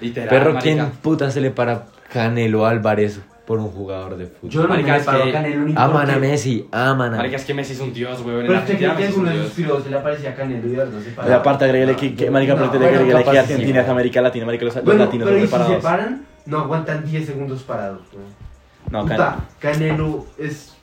Literal, 0.00 0.28
Perro, 0.28 0.52
marica. 0.54 0.60
¿quién 0.62 0.90
puta 1.02 1.30
se 1.30 1.40
le 1.40 1.50
para 1.50 1.86
Canelo 2.12 2.66
Álvarez 2.66 3.20
por 3.46 3.58
un 3.58 3.68
jugador 3.70 4.16
de 4.16 4.26
fútbol? 4.26 4.50
Yo 4.50 4.62
no 4.62 4.68
Marica, 4.68 4.92
me 4.92 4.98
es 4.98 5.04
paro 5.04 5.22
que 5.24 5.30
a 5.30 5.32
Canelo 5.32 5.60
ni 5.64 5.74
Aman 5.76 6.10
a 6.10 6.16
Messi, 6.18 6.68
aman 6.72 7.14
a 7.14 7.16
Marica, 7.18 7.36
es 7.36 7.44
que 7.44 7.54
Messi 7.54 7.72
es 7.74 7.80
un 7.80 7.92
dios, 7.94 8.20
weón. 8.22 8.40
En 8.40 8.46
Pero 8.48 8.58
usted 8.58 8.76
cree 8.78 8.96
que 8.96 9.06
alguno 9.06 9.30
de 9.30 9.42
sus 9.42 9.52
piros 9.52 9.82
se 9.84 9.90
le 9.90 9.98
parecía 9.98 10.30
a 10.30 10.34
Canelo 10.34 10.66
y 10.66 10.70
de 10.70 10.76
verdad 10.76 11.00
se 11.02 11.10
paraba. 11.10 11.36
aparte 11.36 11.64
agreguele 11.64 11.96
que, 11.96 12.14
que 12.14 12.30
marica, 12.30 12.54
No, 12.54 12.58
aparte 12.64 12.78
bueno, 12.78 12.92
agreguele 12.94 13.18
que 13.18 13.24
capaz 13.24 13.32
sí, 13.32 13.38
Argentina 13.52 13.80
es. 13.82 13.88
América 13.88 14.20
Latina, 14.20 14.44
América, 14.44 14.64
los, 14.66 14.74
los 14.76 14.84
Bueno, 14.84 15.04
latinos 15.04 15.28
pero 15.28 15.36
son 15.38 15.44
y 15.44 15.46
si 15.46 15.52
se 15.52 15.56
preparados. 15.58 15.82
paran, 15.84 16.26
no 16.46 16.58
aguantan 16.58 17.04
10 17.04 17.26
segundos 17.26 17.62
parados. 17.62 18.02
weón. 18.12 18.46
No, 18.90 19.02
Puta, 19.02 19.16
Can- 19.16 19.72
Canelo 19.72 20.26
es 20.38 20.75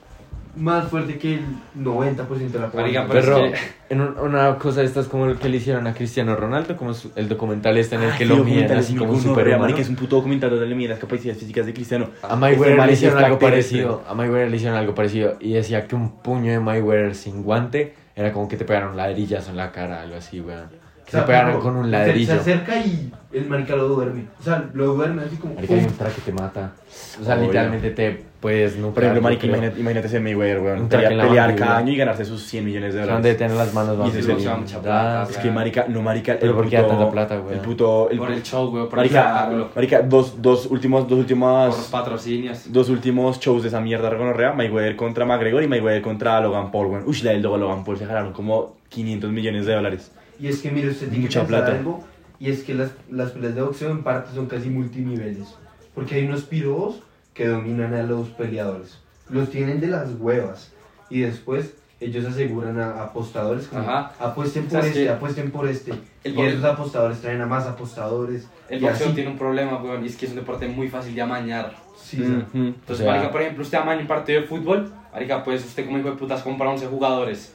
más 0.56 0.88
fuerte 0.88 1.18
que 1.18 1.34
el 1.34 1.44
90% 1.76 2.52
de 2.52 2.58
la 2.58 2.70
población. 2.70 3.06
pero 3.10 3.22
Perro, 3.22 3.44
es 3.46 3.60
en 3.90 4.00
un- 4.00 4.18
una 4.18 4.56
cosa 4.56 4.80
de 4.80 4.86
estas 4.86 5.08
como 5.08 5.26
el 5.26 5.36
que 5.36 5.48
le 5.48 5.56
hicieron 5.56 5.86
a 5.86 5.94
Cristiano 5.94 6.36
Ronaldo, 6.36 6.76
como 6.76 6.94
su- 6.94 7.10
el 7.16 7.28
documental 7.28 7.76
este 7.76 7.96
en 7.96 8.02
el 8.04 8.12
que 8.16 8.24
lo 8.24 8.36
miden 8.44 8.70
así 8.72 8.94
como 8.94 9.18
superhumano. 9.18 9.62
marica, 9.62 9.80
es 9.80 9.88
un 9.88 9.96
puto 9.96 10.16
documental 10.16 10.50
donde 10.50 10.66
le 10.66 10.74
miden 10.74 10.90
las 10.90 10.98
capacidades 11.00 11.38
físicas 11.40 11.66
de 11.66 11.74
Cristiano. 11.74 12.08
A 12.22 12.36
Mayweather 12.36 12.76
le 12.78 12.84
es 12.92 12.98
hicieron 12.98 13.22
algo 13.24 13.38
parecido. 13.38 14.02
A 14.08 14.14
Mayweather 14.14 14.50
le 14.50 14.56
hicieron 14.56 14.78
algo 14.78 14.94
parecido. 14.94 15.36
Y 15.40 15.52
decía 15.54 15.86
que 15.86 15.94
un 15.96 16.20
puño 16.22 16.52
de 16.52 16.60
Mayweather 16.60 17.14
sin 17.14 17.42
guante 17.42 17.94
era 18.16 18.32
como 18.32 18.48
que 18.48 18.56
te 18.56 18.64
pegaron 18.64 18.96
ladrillas 18.96 19.48
en 19.48 19.56
la 19.56 19.72
cara, 19.72 20.02
algo 20.02 20.16
así, 20.16 20.40
weón. 20.40 20.83
Que 21.04 21.10
O 21.10 21.10
sea, 21.10 21.20
te 21.22 21.26
pegaron 21.26 21.60
con 21.60 21.76
un 21.76 21.90
ladrillo. 21.90 22.32
Se 22.34 22.40
acerca 22.40 22.76
y 22.78 23.12
el 23.32 23.46
marica 23.46 23.76
lo 23.76 23.88
duerme. 23.88 24.24
O 24.40 24.42
sea, 24.42 24.64
lo 24.72 24.94
duerme 24.94 25.22
así 25.22 25.36
como. 25.36 25.54
Marica, 25.54 25.74
hay 25.74 25.80
un 25.84 25.92
traje 25.92 26.14
que 26.16 26.30
te 26.30 26.32
mata. 26.32 26.72
O 27.20 27.24
sea, 27.24 27.34
Obvio. 27.34 27.44
literalmente 27.46 27.90
te 27.90 28.22
puedes 28.40 28.76
no 28.76 28.90
Por 28.90 29.02
ejemplo, 29.02 29.22
marica, 29.22 29.46
imagínate, 29.46 29.80
imagínate 29.80 30.08
ser 30.08 30.20
Mayweather, 30.20 30.60
weón. 30.60 30.80
Un 30.82 30.88
Pelear, 30.88 31.16
pelear 31.28 31.54
cada 31.56 31.78
año 31.78 31.92
y 31.92 31.96
ganarse 31.96 32.24
sus 32.24 32.42
100 32.44 32.64
millones 32.64 32.94
de 32.94 33.00
Son 33.00 33.08
dólares. 33.08 33.24
de 33.24 33.34
tener 33.34 33.56
las 33.56 33.72
manos 33.74 33.96
Y 34.06 34.08
ese 34.10 34.18
es 34.20 34.26
blindadas. 34.26 34.60
mucha 34.60 34.80
plata, 34.82 35.30
Es 35.30 35.38
que 35.38 35.50
marica, 35.50 35.86
no 35.88 36.02
marica, 36.02 36.36
Pero 36.38 36.52
el 36.52 36.56
¿por 36.56 36.68
qué 36.68 36.76
tanta 36.78 37.10
plata, 37.10 37.40
weón? 37.40 37.54
El 37.54 37.60
puto, 37.60 38.10
el 38.10 38.18
Por 38.18 38.30
el 38.30 38.42
show, 38.42 38.68
weón. 38.72 38.88
Por 38.88 38.98
el 38.98 39.04
marica, 39.04 39.20
espectáculo. 39.20 39.68
marica, 39.74 40.02
dos, 40.02 40.40
dos 40.42 40.66
últimos, 40.66 41.02
dos 41.02 41.08
Por 41.10 41.18
últimas, 41.18 41.74
patrocinios. 41.90 42.72
dos 42.72 42.88
últimos 42.90 43.40
shows 43.40 43.62
de 43.62 43.68
esa 43.68 43.80
mierda 43.80 44.08
regonorrea, 44.10 44.52
Mayweather 44.52 44.96
contra 44.96 45.24
McGregor 45.24 45.62
y 45.62 45.68
Mayweather 45.68 46.02
contra 46.02 46.40
Logan 46.40 46.70
Paul, 46.70 46.86
weón. 46.88 47.04
Uy, 47.06 47.18
la 47.22 47.30
del 47.32 47.42
Logan 47.42 47.82
Paul 47.84 47.96
se 47.98 48.06
jalaron 48.06 48.32
como 48.32 48.76
500 48.90 49.30
millones 49.30 49.66
de 49.66 49.74
dólares. 49.74 50.12
Y 50.44 50.48
es 50.48 50.60
que, 50.60 50.70
mire, 50.70 50.88
usted 50.90 51.08
tiene 51.08 51.24
Mucha 51.24 51.40
que 51.40 51.46
pensar 51.46 51.64
plata. 51.64 51.78
algo. 51.78 52.04
Y 52.38 52.50
es 52.50 52.64
que 52.64 52.74
las, 52.74 52.90
las 53.10 53.30
peleas 53.30 53.54
de 53.54 53.62
boxeo 53.62 53.90
en 53.90 54.02
parte 54.02 54.34
son 54.34 54.44
casi 54.44 54.68
multiniveles. 54.68 55.54
Porque 55.94 56.16
hay 56.16 56.26
unos 56.26 56.42
piros 56.42 56.96
que 57.32 57.46
dominan 57.48 57.94
a 57.94 58.02
los 58.02 58.28
peleadores. 58.28 58.98
Los 59.30 59.48
tienen 59.50 59.80
de 59.80 59.86
las 59.86 60.10
huevas. 60.18 60.70
Y 61.08 61.20
después 61.20 61.72
ellos 61.98 62.26
aseguran 62.26 62.78
a 62.78 63.04
apostadores 63.04 63.68
como 63.68 63.88
Ajá. 63.88 64.12
apuesten 64.18 64.66
por 64.66 64.84
este, 64.84 65.08
apuesten 65.08 65.50
por 65.50 65.66
este. 65.66 65.92
el 66.24 66.34
y 66.38 66.42
esos 66.42 66.64
apostadores 66.64 67.22
traen 67.22 67.40
a 67.40 67.46
más 67.46 67.64
apostadores. 67.66 68.46
El 68.68 68.80
y 68.82 68.84
boxeo 68.84 69.06
así. 69.06 69.14
tiene 69.14 69.30
un 69.30 69.38
problema, 69.38 69.82
weón. 69.82 70.04
Y 70.04 70.08
es 70.08 70.16
que 70.16 70.26
es 70.26 70.32
un 70.32 70.36
deporte 70.36 70.68
muy 70.68 70.88
fácil 70.88 71.14
de 71.14 71.22
amañar. 71.22 71.74
Sí, 71.96 72.18
sí. 72.18 72.22
Ujú. 72.24 72.36
Entonces, 72.58 72.90
O 72.90 72.94
sea- 72.96 73.12
marica, 73.12 73.32
por 73.32 73.40
ejemplo, 73.40 73.62
usted 73.62 73.78
amaña 73.78 74.02
un 74.02 74.06
partido 74.08 74.42
de 74.42 74.46
fútbol, 74.46 74.92
marica, 75.10 75.42
pues 75.42 75.64
usted 75.64 75.86
como 75.86 75.96
hijo 75.98 76.10
de 76.10 76.16
putas 76.16 76.42
compra 76.42 76.68
11 76.68 76.86
jugadores. 76.88 77.54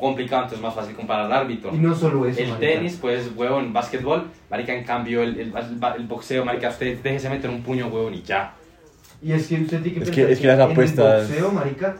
Complicado, 0.00 0.42
entonces 0.44 0.58
es 0.58 0.62
más 0.62 0.74
fácil 0.74 0.96
comprar 0.96 1.20
al 1.20 1.32
árbitro. 1.32 1.70
Y 1.74 1.78
no 1.78 1.94
solo 1.94 2.24
eso. 2.26 2.40
El 2.40 2.48
marica. 2.50 2.66
tenis, 2.72 2.98
pues, 3.00 3.30
huevón, 3.36 3.72
básquetbol, 3.72 4.28
marica, 4.50 4.74
en 4.74 4.84
cambio, 4.84 5.22
el, 5.22 5.38
el, 5.38 5.52
el 5.96 6.06
boxeo, 6.06 6.44
marica, 6.44 6.70
usted 6.70 6.98
déjese 7.02 7.28
meter 7.28 7.50
un 7.50 7.62
puño, 7.62 7.88
huevón, 7.88 8.14
y 8.14 8.22
ya. 8.22 8.54
Y 9.22 9.32
es 9.32 9.46
que 9.48 9.56
usted 9.60 9.82
tiene 9.82 9.98
que 9.98 10.04
Es 10.04 10.08
pensar 10.10 10.26
que- 10.26 10.32
es 10.32 10.38
que 10.40 10.46
las 10.46 10.58
apuestas- 10.60 11.28
En 11.30 11.36
el 11.36 11.42
boxeo, 11.42 11.52
marica, 11.52 11.96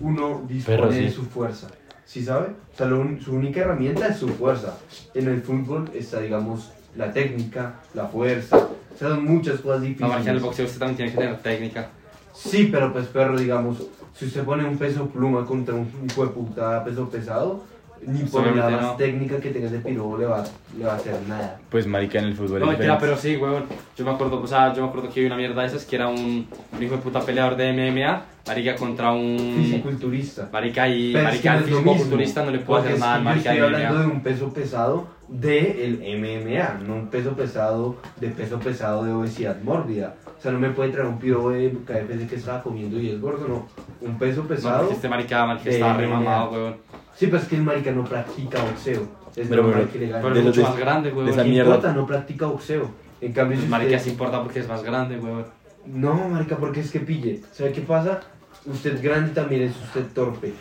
uno 0.00 0.42
dispone 0.48 0.76
Perro, 0.78 0.92
sí. 0.92 1.00
de 1.00 1.10
su 1.12 1.24
fuerza. 1.24 1.68
¿Sí 2.04 2.22
sabe? 2.24 2.48
O 2.72 2.76
sea, 2.76 2.86
lo 2.86 3.20
su 3.20 3.32
única 3.34 3.60
herramienta 3.60 4.08
es 4.08 4.16
su 4.18 4.28
fuerza. 4.28 4.76
En 5.14 5.28
el 5.28 5.40
fútbol 5.40 5.90
está, 5.94 6.20
digamos, 6.20 6.72
la 6.96 7.12
técnica, 7.12 7.76
la 7.94 8.06
fuerza. 8.08 8.56
O 8.56 8.98
sea, 8.98 9.08
son 9.08 9.24
muchas 9.24 9.60
cosas 9.60 9.80
No, 9.80 9.86
difíciles. 9.86 10.10
marica, 10.10 10.30
en 10.30 10.36
el 10.36 10.42
boxeo 10.42 10.66
usted 10.66 10.78
también 10.80 10.96
tiene 10.96 11.12
que 11.12 11.18
tener 11.18 11.36
técnica. 11.38 11.88
Sí, 12.34 12.68
pero 12.70 12.92
pues, 12.92 13.06
perro, 13.06 13.38
digamos, 13.38 13.78
si 14.14 14.26
usted 14.26 14.44
pone 14.44 14.64
un 14.64 14.78
peso 14.78 15.06
pluma 15.08 15.44
contra 15.44 15.74
un 15.74 15.88
hijo 16.08 16.24
de 16.26 16.32
puta 16.32 16.84
peso 16.84 17.08
pesado, 17.08 17.64
ni 18.06 18.20
por 18.24 18.54
la 18.54 18.68
más 18.68 18.82
no. 18.82 18.96
técnica 18.96 19.38
que 19.38 19.50
tenga 19.50 19.66
ese 19.68 19.78
piro 19.78 20.18
le 20.18 20.26
va, 20.26 20.44
le 20.76 20.84
va 20.84 20.92
a 20.92 20.96
hacer 20.96 21.14
nada. 21.26 21.58
Pues 21.70 21.86
marica 21.86 22.18
en 22.18 22.26
el 22.26 22.34
fútbol 22.34 22.60
No, 22.60 22.66
es 22.66 22.78
mentira, 22.78 22.94
diferente. 22.96 23.00
pero 23.00 23.16
sí, 23.16 23.36
huevón. 23.36 23.64
Yo 23.96 24.04
me 24.04 24.10
acuerdo, 24.10 24.42
o 24.42 24.46
sea, 24.46 24.74
yo 24.74 24.82
me 24.82 24.88
acuerdo 24.88 25.08
que 25.08 25.20
había 25.20 25.28
una 25.28 25.36
mierda 25.36 25.62
de 25.62 25.68
esas 25.68 25.84
que 25.86 25.96
era 25.96 26.08
un, 26.08 26.46
un 26.76 26.82
hijo 26.82 26.96
de 26.96 27.00
puta 27.02 27.20
peleador 27.20 27.56
de 27.56 27.72
MMA, 27.72 28.22
marica, 28.46 28.76
contra 28.76 29.10
un... 29.12 29.38
Fisiculturista. 29.56 30.48
Marica, 30.52 30.86
y 30.86 31.12
Pero 31.14 31.28
es 31.30 31.40
que 31.40 31.48
marica, 31.48 31.52
no 31.54 31.64
es 31.64 31.70
lo 31.70 31.76
mismo, 31.78 31.96
culturista 31.96 32.44
no 32.44 32.50
le 32.50 32.58
puedo 32.58 32.82
porque 32.82 32.94
hacer 32.94 32.94
es 32.94 33.00
nada 33.00 33.14
que 33.14 33.18
al 33.18 33.22
yo 33.22 33.30
marica 33.30 33.52
estoy 33.54 33.56
de 33.56 33.64
hablando 33.86 33.94
MMA. 33.98 34.06
de 34.06 34.12
un 34.16 34.22
peso 34.22 34.52
pesado 34.52 35.06
del 35.28 35.98
MMA, 36.20 36.86
no 36.86 36.94
un 36.96 37.08
peso 37.08 37.32
pesado 37.34 37.96
de 38.20 38.28
peso 38.28 38.58
pesado 38.58 39.04
de 39.04 39.12
obesidad 39.12 39.56
mórbida. 39.62 40.14
O 40.44 40.46
sea, 40.46 40.52
no 40.52 40.58
me 40.58 40.68
puede 40.72 40.90
traer 40.90 41.06
un 41.06 41.18
piro 41.18 41.48
de 41.48 41.70
KFC 41.86 42.28
que 42.28 42.36
estaba 42.36 42.62
comiendo 42.62 43.00
y 43.00 43.08
es 43.08 43.18
gordo, 43.18 43.48
no. 43.48 43.66
Un 44.06 44.18
peso 44.18 44.42
No, 44.42 44.48
pesado. 44.48 44.80
porque 44.80 44.92
este 44.96 45.08
marica, 45.08 45.46
marica 45.46 45.64
de 45.64 45.70
estaba 45.76 45.94
re 45.96 46.06
MMA. 46.06 46.16
mamado, 46.20 46.50
huevón. 46.52 46.76
Sí, 47.16 47.28
pero 47.28 47.38
es 47.38 47.44
que 47.48 47.56
el 47.56 47.62
marica 47.62 47.90
no 47.92 48.04
practica 48.04 48.62
boxeo. 48.62 49.04
Es 49.34 49.48
Pero, 49.48 49.62
normal 49.62 49.80
pero- 49.84 49.92
que 49.94 49.98
le 50.00 50.08
gane. 50.08 50.22
Pero 50.22 50.34
De 50.34 50.40
es 50.40 50.46
mucho 50.46 50.60
de- 50.60 50.66
más 50.66 50.76
grande, 50.76 51.08
de 51.08 51.16
huevón. 51.16 51.32
esa 51.32 51.44
¿Qué 51.44 51.48
mierda. 51.48 51.70
importa? 51.76 51.92
No 51.94 52.06
practica 52.06 52.44
boxeo. 52.46 52.90
En 53.22 53.32
cambio, 53.32 53.56
Pues 53.56 53.64
si 53.64 53.70
marica 53.70 53.96
usted- 53.96 54.04
sí 54.04 54.10
importa 54.10 54.42
porque 54.42 54.60
es 54.60 54.68
más 54.68 54.82
grande, 54.82 55.16
huevón. 55.18 55.46
No, 55.86 56.28
marica, 56.28 56.56
porque 56.58 56.80
es 56.80 56.90
que 56.90 57.00
pille. 57.00 57.40
¿Sabe 57.50 57.72
qué 57.72 57.80
pasa? 57.80 58.20
Usted 58.66 59.02
grande 59.02 59.30
también 59.32 59.62
es 59.62 59.74
usted 59.82 60.04
torpe. 60.14 60.52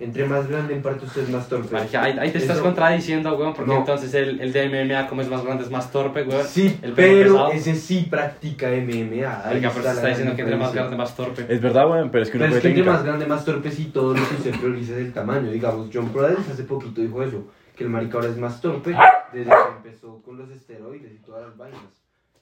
Entre 0.00 0.24
más 0.24 0.48
grande 0.48 0.74
en 0.74 0.80
parte 0.80 1.04
usted 1.04 1.24
es 1.24 1.28
más 1.28 1.46
torpe. 1.46 1.74
Marica, 1.74 2.02
ahí, 2.02 2.16
ahí 2.18 2.30
te 2.30 2.38
estás 2.38 2.56
Eso- 2.56 2.64
contradiciendo, 2.64 3.36
huevón, 3.36 3.52
porque 3.52 3.70
No. 3.70 3.78
entonces 3.80 4.14
el, 4.14 4.40
el 4.40 4.50
de 4.50 4.66
MMA, 4.68 5.06
como 5.06 5.20
es 5.20 5.28
más 5.28 5.44
grande, 5.44 5.62
es 5.64 5.70
más 5.70 5.92
torpe, 5.92 6.22
huevón. 6.22 6.46
Sí, 6.46 6.78
el 6.80 6.92
pero 6.94 7.34
pesado. 7.34 7.52
ese 7.52 7.74
sí 7.74 8.06
practica 8.10 8.68
MMA. 8.70 9.42
Marica, 9.44 9.70
pero 9.70 9.82
se 9.84 9.90
está 9.90 10.08
diciendo 10.08 10.34
que 10.34 10.42
entre 10.42 10.56
más 10.56 10.72
grande, 10.72 10.96
más 10.96 11.14
torpe. 11.14 11.44
Es 11.48 11.60
verdad, 11.60 11.90
weón, 11.90 12.10
pero 12.10 12.22
es 12.24 12.30
que 12.30 12.38
uno 12.38 12.46
Pero 12.46 12.56
es 12.56 12.62
que 12.62 12.68
entre 12.68 12.84
más 12.84 13.04
grande, 13.04 13.26
más 13.26 13.44
torpe, 13.44 13.70
sí, 13.70 13.90
todo 13.92 14.14
lo 14.14 14.26
que 14.26 14.34
usted 14.36 14.58
prioriza 14.58 14.92
es 14.94 14.98
el 15.00 15.12
tamaño. 15.12 15.50
Digamos, 15.50 15.90
John 15.92 16.08
Prudence 16.08 16.50
hace 16.50 16.64
poquito 16.64 17.02
dijo 17.02 17.22
eso, 17.22 17.44
que 17.76 17.84
el 17.84 17.90
marica 17.90 18.16
ahora 18.16 18.30
es 18.30 18.38
más 18.38 18.58
torpe 18.60 18.96
desde 19.34 19.50
que 19.50 19.88
empezó 19.88 20.22
con 20.22 20.38
los 20.38 20.50
esteroides 20.50 21.12
y 21.12 21.18
todas 21.18 21.46
las 21.46 21.56
vainas. 21.58 21.80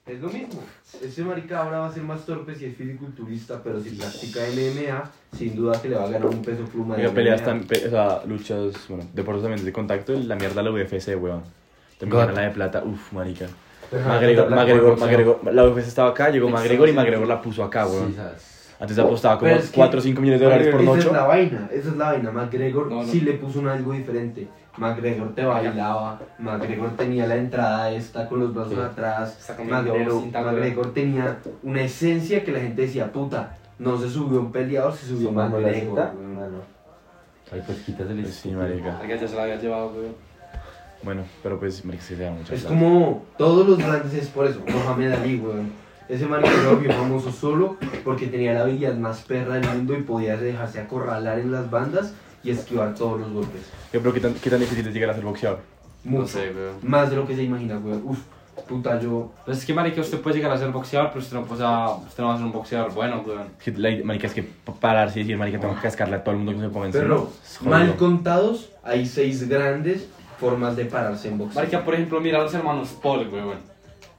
Es 0.09 0.19
lo 0.21 0.29
mismo. 0.29 0.61
Ese 1.03 1.23
marica 1.23 1.61
ahora 1.61 1.79
va 1.79 1.87
a 1.87 1.91
ser 1.93 2.03
más 2.03 2.25
torpe 2.25 2.55
si 2.55 2.65
es 2.65 2.75
fisiculturista, 2.75 3.61
pero 3.63 3.79
si 3.79 3.91
practica 3.91 4.39
MMA, 4.51 5.11
sin 5.37 5.55
duda 5.55 5.79
que 5.81 5.89
le 5.89 5.95
va 5.95 6.05
a 6.05 6.09
ganar 6.09 6.25
un 6.27 6.41
peso 6.41 6.63
pluma 6.65 6.95
de 6.95 7.03
Mira, 7.03 7.13
peleas 7.13 7.41
MMA. 7.41 7.45
tan, 7.45 7.63
pe- 7.65 7.87
o 7.87 7.89
sea, 7.89 8.21
luchas, 8.25 8.73
bueno, 8.87 9.03
deportes 9.13 9.43
también 9.43 9.63
de 9.63 9.71
contacto, 9.71 10.13
la 10.13 10.35
mierda 10.35 10.63
la 10.63 10.71
UFC, 10.71 11.15
weón. 11.15 11.43
También 11.99 12.19
God. 12.21 12.27
gana 12.27 12.31
la 12.33 12.41
de 12.47 12.49
plata, 12.53 12.83
uff, 12.83 13.11
marica. 13.13 13.45
McGregor, 13.91 14.49
la- 14.49 14.55
McGregor, 14.55 14.99
la- 14.99 15.05
McGregor, 15.05 15.39
la 15.53 15.63
UFC 15.65 15.87
estaba 15.87 16.09
acá, 16.09 16.29
llegó 16.29 16.49
McGregor 16.49 16.89
y. 16.89 16.93
McGregor 16.93 17.27
la 17.27 17.41
puso 17.41 17.63
acá, 17.63 17.85
weón. 17.87 18.15
Antes 18.79 18.97
apostaba 18.97 19.37
como 19.37 19.49
Pero 19.49 19.61
es 19.61 19.69
que- 19.71 19.75
4 19.75 19.99
o 19.99 20.01
5 20.01 20.21
millones 20.21 20.39
de 20.39 20.45
dólares 20.45 20.67
por 20.69 20.81
Esa 20.81 20.89
noche. 20.91 21.07
es 21.07 21.11
la 21.13 21.23
vaina, 21.25 21.69
esa 21.71 21.89
es 21.89 21.95
la 21.97 22.05
vaina. 22.13 22.31
McGregor 22.31 22.87
No, 22.89 23.03
no. 23.03 23.07
sí 23.11 23.21
le 23.21 23.33
puso 23.33 23.59
un 23.59 23.67
algo 23.67 23.91
diferente. 23.91 24.47
McGregor 24.79 25.35
te 25.35 25.43
bailaba, 25.43 26.19
McGregor 26.39 26.91
tenía 26.95 27.27
la 27.27 27.35
entrada 27.35 27.91
esta 27.91 28.27
con 28.27 28.39
los 28.39 28.53
brazos 28.53 28.73
Sí. 28.73 28.79
atrás, 28.79 29.55
McGregor, 29.67 30.13
güey. 30.13 30.31
McGregor 30.31 30.93
tenía 30.93 31.37
una 31.63 31.81
esencia 31.81 32.43
que 32.43 32.51
la 32.51 32.59
gente 32.59 32.83
decía, 32.83 33.11
puta, 33.11 33.57
no 33.77 33.97
se 33.99 34.09
subió 34.09 34.39
un 34.39 34.51
peleador, 34.51 34.93
se 34.93 35.07
subió 35.07 35.31
la 35.31 35.47
McGregor. 35.49 36.11
güey. 36.13 36.49
Ay, 37.51 37.63
pues 37.65 37.79
quítasele. 37.79 38.21
Pues 38.21 38.35
sí, 38.35 38.51
marica. 38.51 38.93
Marica 38.93 39.15
ya 39.15 39.27
se 39.27 39.35
la 39.35 39.43
había 39.43 39.55
llevado, 39.55 39.89
güey. 39.91 40.07
Bueno, 41.01 41.23
pero 41.41 41.59
pues, 41.59 41.83
marica, 41.85 42.03
sí 42.03 42.15
se 42.15 42.23
da 42.23 42.31
mucha 42.31 42.53
Es 42.53 42.61
plata. 42.61 42.75
como 42.75 43.23
todos 43.37 43.67
los 43.67 43.77
grandes 43.77 44.13
es 44.13 44.27
por 44.27 44.45
eso, 44.47 44.61
Mohamed 44.67 45.11
Ali, 45.13 45.37
weón. 45.37 45.71
Ese 46.07 46.25
marica 46.25 46.49
se 46.51 46.67
volvió 46.67 46.91
famoso 46.91 47.31
solo 47.31 47.77
porque 48.03 48.27
tenía 48.27 48.53
la 48.53 48.61
habilidad 48.61 48.95
más 48.95 49.21
perra 49.21 49.55
del 49.55 49.69
mundo 49.77 49.93
y 49.97 50.01
podía 50.01 50.37
dejarse 50.37 50.79
acorralar 50.79 51.39
en 51.39 51.51
las 51.51 51.69
bandas 51.69 52.13
y 52.43 52.51
esquivar 52.51 52.93
todos 52.95 53.19
los 53.19 53.31
golpes. 53.31 53.61
Yo 53.93 53.99
creo 54.01 54.13
que 54.13 54.19
tan, 54.19 54.33
qué 54.35 54.49
tan 54.49 54.59
difícil 54.59 54.87
es 54.87 54.93
llegar 54.93 55.09
a 55.09 55.13
ser 55.15 55.23
boxeador. 55.23 55.59
Mucho. 56.03 56.21
No 56.21 56.27
sé, 56.27 56.51
güey. 56.53 56.65
Más 56.83 57.09
de 57.09 57.15
lo 57.17 57.27
que 57.27 57.35
se 57.35 57.43
imagina, 57.43 57.77
weón. 57.77 58.01
Uf, 58.05 58.19
puta, 58.67 58.99
yo. 58.99 59.31
Pues 59.45 59.57
es 59.59 59.65
que, 59.65 59.73
marica, 59.73 59.99
usted 60.01 60.19
puede 60.21 60.37
llegar 60.37 60.51
a 60.51 60.57
ser 60.57 60.69
boxeador, 60.71 61.09
pero 61.09 61.19
usted 61.21 61.35
no, 61.37 61.45
o 61.49 61.57
sea, 61.57 61.89
usted 62.07 62.23
no 62.23 62.29
va 62.29 62.33
a 62.35 62.37
ser 62.37 62.45
un 62.45 62.51
boxeador 62.53 62.93
bueno, 62.93 63.21
güey. 63.23 63.37
Es 63.57 63.63
que, 63.63 63.71
la, 63.71 63.89
marica, 64.05 64.27
es 64.27 64.33
que 64.33 64.43
pa- 64.43 64.73
pararse 64.73 65.19
y 65.19 65.23
decir, 65.23 65.37
marica, 65.37 65.59
tengo 65.59 65.75
que 65.75 65.81
cascarle 65.81 66.15
a 66.15 66.23
todo 66.23 66.31
el 66.35 66.37
mundo 66.41 66.53
que 66.53 66.59
se 66.67 66.69
ponga 66.69 66.85
encima. 66.87 67.03
Pero, 67.03 67.29
jodido. 67.59 67.69
mal 67.77 67.95
contados, 67.97 68.69
hay 68.83 69.05
seis 69.05 69.47
grandes 69.49 70.07
formas 70.39 70.75
de 70.77 70.85
pararse 70.85 71.27
en 71.27 71.37
boxeo. 71.37 71.55
Marica, 71.61 71.83
por 71.83 71.93
ejemplo, 71.95 72.21
mira 72.21 72.39
a 72.39 72.43
los 72.43 72.53
hermanos 72.53 72.89
Paul, 73.03 73.27
weón. 73.27 73.57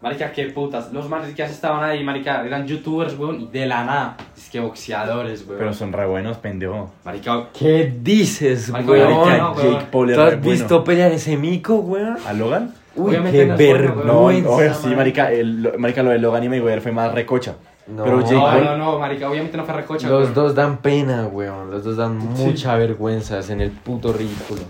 Marica, 0.03 0.33
qué 0.33 0.47
putas. 0.47 0.93
Los 0.95 1.09
maricas 1.11 1.51
estaban 1.51 1.85
ahí, 1.85 2.03
marica, 2.03 2.43
eran 2.47 2.67
youtubers, 2.67 3.19
weón, 3.19 3.43
y 3.43 3.47
de 3.49 3.67
la 3.67 3.85
nada. 3.85 4.17
Es 4.37 4.49
que 4.49 4.59
boxeadores, 4.59 5.45
weón. 5.47 5.59
Pero 5.59 5.75
son 5.75 5.93
re 5.93 6.07
buenos, 6.07 6.39
pendejo. 6.39 6.91
Marica, 7.05 7.49
¿Qué 7.53 7.93
dices, 8.03 8.71
Marica, 8.71 8.93
weón? 8.93 9.13
marica, 9.19 9.39
no, 9.39 9.53
weón. 9.53 9.73
Jake 9.75 9.87
Paul 9.93 10.11
es 10.11 10.17
¿Tú 10.17 10.23
re 10.23 10.29
has 10.29 10.41
visto 10.41 10.69
bueno. 10.69 10.85
pelear 10.85 11.13
ese 11.13 11.37
mico, 11.37 11.75
weón? 11.77 12.17
¿A 12.27 12.33
Logan? 12.33 12.75
Uy, 12.97 13.11
Obviamente 13.11 13.39
qué 13.39 13.47
no 13.47 13.57
weón. 13.57 14.07
No, 14.07 14.25
vergüenza. 14.27 14.51
obvio, 14.51 14.75
sí, 14.75 14.89
marica, 14.97 15.31
el, 15.33 15.63
lo- 15.63 15.79
marica, 15.79 16.03
lo 16.03 16.11
de 16.11 16.19
Logan 16.19 16.45
y 16.45 16.49
Mayweather 16.49 16.81
fue 16.81 16.93
más 16.93 17.13
recocha. 17.13 17.57
No. 17.87 18.03
Pero 18.05 18.21
Jake 18.23 18.35
no, 18.37 18.41
Paul- 18.43 18.65
no, 18.65 18.77
no, 18.79 18.99
marica, 18.99 19.29
obviamente 19.31 19.57
no 19.59 19.65
fue 19.65 19.75
recocha, 19.75 20.09
Los 20.09 20.23
weón. 20.23 20.35
dos 20.35 20.55
dan 20.55 20.79
pena, 20.79 21.27
weón. 21.27 21.71
Los 21.71 21.85
dos 21.85 21.97
dan 21.99 22.17
mucha 22.17 22.75
vergüenza. 22.77 23.39
Hacen 23.39 23.61
el 23.61 23.71
puto 23.71 24.13
ridículo. 24.15 24.63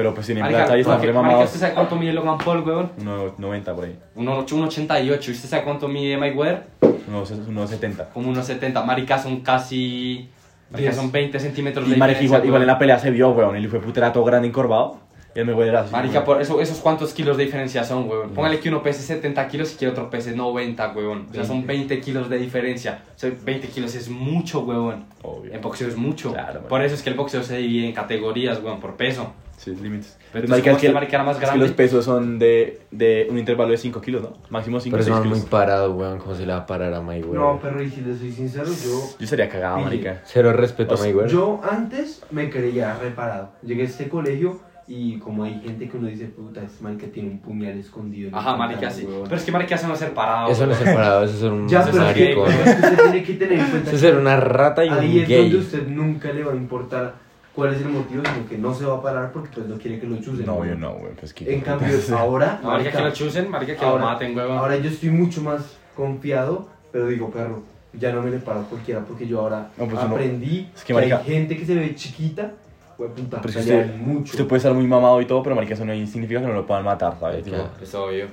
Pero 0.00 0.14
pues 0.14 0.30
Marica, 0.30 0.48
plata 0.48 0.78
y 0.78 0.80
están 0.80 0.94
porque- 0.94 1.06
re 1.08 1.12
marica, 1.12 1.28
mamados. 1.28 1.44
¿usted 1.50 1.60
sabe 1.60 1.74
cuánto 1.74 1.96
mide 1.96 2.14
Logan 2.14 2.38
Paul, 2.38 2.60
weón? 2.60 2.90
1.90 3.04 3.74
por 3.74 3.84
ahí. 3.84 3.98
1,88. 4.16 5.32
¿Usted 5.32 5.46
sabe 5.46 5.62
cuánto 5.62 5.88
mide 5.88 6.16
Mayweather? 6.16 6.62
Unos 7.06 7.30
1.70. 7.30 8.08
Como 8.14 8.30
unos 8.30 8.46
70. 8.46 8.82
Marica, 8.82 9.18
son 9.18 9.40
casi... 9.40 10.30
Marica, 10.70 10.92
son 10.92 11.12
20 11.12 11.38
centímetros 11.38 11.86
de 11.86 11.96
Y 11.96 11.98
marica, 11.98 12.18
diferencia, 12.20 12.24
igual, 12.38 12.46
igual 12.46 12.62
en 12.62 12.68
la 12.68 12.78
pelea 12.78 12.98
se 12.98 13.10
vio, 13.10 13.28
weón. 13.32 13.56
El 13.56 13.64
hijo 13.66 13.74
de 13.74 13.80
puta 13.80 14.00
era 14.00 14.10
todo 14.10 14.24
grande 14.24 14.48
y 14.48 14.50
encorvado. 14.50 15.00
Y 15.34 15.40
el 15.40 15.44
Mayweather 15.44 15.76
así. 15.76 15.92
Marica, 15.92 16.24
por 16.24 16.40
eso, 16.40 16.62
esos 16.62 16.78
cuántos 16.78 17.12
kilos 17.12 17.36
de 17.36 17.44
diferencia 17.44 17.84
son, 17.84 18.08
weón. 18.08 18.30
Póngale 18.30 18.58
que 18.58 18.70
uno 18.70 18.82
pese 18.82 19.02
70 19.02 19.46
kilos 19.48 19.74
y 19.74 19.76
que 19.76 19.86
otro 19.86 20.08
pese 20.08 20.34
90, 20.34 20.92
weón. 20.96 21.26
O 21.30 21.34
sea, 21.34 21.44
son 21.44 21.66
20 21.66 22.00
kilos 22.00 22.30
de 22.30 22.38
diferencia. 22.38 23.02
O 23.14 23.18
sea, 23.18 23.30
20 23.44 23.68
kilos 23.68 23.94
es 23.94 24.08
mucho, 24.08 24.60
weón. 24.60 25.04
Obvio. 25.22 25.52
En 25.52 25.60
boxeo 25.60 25.88
es 25.88 25.96
mucho. 25.96 26.32
Claro, 26.32 26.46
marica. 26.54 26.68
por 26.68 26.82
eso 26.82 26.94
es 26.94 27.02
que 27.02 27.10
el 27.10 27.16
boxeo 27.16 27.42
se 27.42 27.58
divide 27.58 27.86
en 27.86 27.92
categorías, 27.92 28.62
weón, 28.62 28.80
por 28.80 28.94
peso. 28.96 29.32
Sí, 29.62 29.76
límites. 29.76 30.16
Pero 30.32 30.46
es 30.56 30.62
que, 30.62 30.70
este 30.70 30.90
marica 30.90 31.16
era 31.16 31.24
más 31.24 31.36
es 31.36 31.40
que 31.40 31.46
grande. 31.46 31.66
los 31.66 31.74
pesos 31.76 32.02
son 32.02 32.38
de, 32.38 32.80
de 32.90 33.26
un 33.30 33.36
intervalo 33.36 33.72
de 33.72 33.76
5 33.76 34.00
kilos, 34.00 34.22
¿no? 34.22 34.32
Máximo 34.48 34.80
5 34.80 34.94
Pero 34.94 35.04
6 35.04 35.14
eso 35.14 35.22
kilos. 35.22 35.36
van 35.38 35.40
muy 35.42 35.50
parado, 35.50 35.92
weón. 35.92 36.18
¿Cómo 36.18 36.34
se 36.34 36.46
le 36.46 36.52
va 36.54 36.60
a 36.60 36.66
parar 36.66 36.94
a 36.94 37.02
Mayweather? 37.02 37.38
No, 37.38 37.58
pero 37.60 37.82
y 37.82 37.90
si 37.90 38.00
le 38.00 38.16
soy 38.16 38.32
sincero, 38.32 38.64
yo. 38.64 39.00
Yo 39.18 39.24
estaría 39.24 39.50
cagado, 39.50 39.76
Pille. 39.76 39.84
marica. 39.84 40.22
Cero 40.24 40.54
respeto 40.54 40.92
O 40.92 40.94
a 40.94 40.96
sea, 40.96 41.06
Mayweather. 41.08 41.30
Yo 41.30 41.60
antes 41.70 42.22
me 42.30 42.48
creía 42.48 42.96
reparado. 42.96 43.50
Llegué 43.62 43.82
a 43.82 43.84
este 43.84 44.08
colegio 44.08 44.60
y 44.88 45.18
como 45.18 45.44
hay 45.44 45.60
gente 45.60 45.90
que 45.90 45.96
uno 45.98 46.08
dice, 46.08 46.24
puta, 46.24 46.62
este 46.62 46.82
man 46.82 46.96
que 46.96 47.08
tiene 47.08 47.28
un 47.28 47.40
puñal 47.40 47.78
escondido. 47.78 48.28
en 48.30 48.34
Ajá, 48.34 48.56
marica, 48.56 48.90
sí. 48.90 49.04
weón". 49.04 49.24
Pero 49.24 49.36
es 49.36 49.44
que 49.44 49.52
marica 49.52 49.74
eso 49.74 49.88
no 49.88 49.92
es 49.92 49.98
ser 50.00 50.14
parado. 50.14 50.50
Eso 50.50 50.64
no 50.64 50.72
es 50.72 50.78
ser 50.78 50.94
parado, 50.94 51.24
eso 51.24 51.34
es 51.34 51.40
ser 51.40 51.52
un 51.52 51.68
Ya, 51.68 51.84
pero 51.84 52.06
es 52.08 52.14
que, 52.14 52.22
marico. 52.34 52.44
pero 52.46 52.56
es 52.64 52.64
que 52.64 52.80
usted 52.86 53.02
tiene 53.10 53.22
que 53.24 53.34
tener 53.34 53.58
en 53.60 53.66
cuenta 53.66 53.88
Eso 53.88 53.94
es 53.96 54.00
ser 54.00 54.16
una 54.16 54.36
rata 54.38 54.84
y 54.86 54.88
un 54.88 54.94
ahí 54.94 55.18
es 55.20 55.28
donde 55.28 55.48
gay. 55.50 55.56
usted 55.56 55.86
nunca 55.86 56.32
le 56.32 56.44
va 56.44 56.52
a 56.52 56.56
importar 56.56 57.28
cuál 57.60 57.74
es 57.74 57.82
el 57.82 57.88
motivo, 57.90 58.22
sino 58.24 58.48
que 58.48 58.56
no 58.58 58.74
se 58.74 58.84
va 58.86 58.96
a 58.96 59.02
parar 59.02 59.32
porque 59.32 59.50
pues 59.54 59.66
no 59.66 59.76
quiere 59.76 60.00
que 60.00 60.06
lo 60.06 60.16
chusen. 60.16 60.46
No, 60.46 60.64
yo 60.64 60.74
no, 60.74 60.94
güey. 60.94 61.12
Pues 61.14 61.34
que. 61.34 61.52
En 61.54 61.60
cambio, 61.60 61.88
ahora, 62.16 62.58
No, 62.62 62.70
marica, 62.70 62.90
que 62.92 63.00
lo 63.04 63.12
chusen, 63.12 63.50
marica, 63.50 63.76
que 63.76 63.84
ahora- 63.84 64.02
lo 64.04 64.10
maten, 64.10 64.36
weón. 64.36 64.56
ahora 64.58 64.76
yo 64.76 64.88
estoy 64.88 65.10
mucho 65.10 65.42
más 65.42 65.76
confiado, 65.94 66.68
pero 66.90 67.06
digo, 67.08 67.30
perro, 67.30 67.62
ya 67.92 68.12
no 68.12 68.22
me 68.22 68.30
le 68.30 68.38
paro 68.38 68.60
a 68.60 68.64
cualquiera 68.64 69.00
porque 69.00 69.26
yo 69.26 69.40
ahora 69.40 69.68
No, 69.76 69.86
pues 69.86 70.00
aprendí 70.02 70.68
es 70.74 70.80
que, 70.82 70.86
que, 70.88 70.94
marica- 70.94 71.18
hay 71.18 71.24
gente 71.24 71.56
que 71.58 71.66
se 71.66 71.74
ve 71.74 71.94
chiquita, 71.94 72.52
güey, 72.96 73.10
puta, 73.10 73.40
Pero 73.42 73.48
es 73.48 73.54
que 73.54 73.60
usted, 73.60 73.96
mucho. 73.96 74.30
usted 74.32 74.46
puede 74.46 74.58
estar 74.58 74.72
muy 74.72 74.86
mamado 74.86 75.20
y 75.20 75.26
todo, 75.26 75.42
pero 75.42 75.54
marica, 75.54 75.74
eso 75.74 75.84
no 75.84 75.92
significa 76.06 76.40
que 76.40 76.46
no 76.46 76.54
lo 76.54 76.66
puedan 76.66 76.84
matar, 76.84 77.16
¿sabes? 77.20 77.44
Claro. 77.44 77.64
Tipo, 77.64 77.84
Es 77.84 77.94
obvio. 77.94 78.26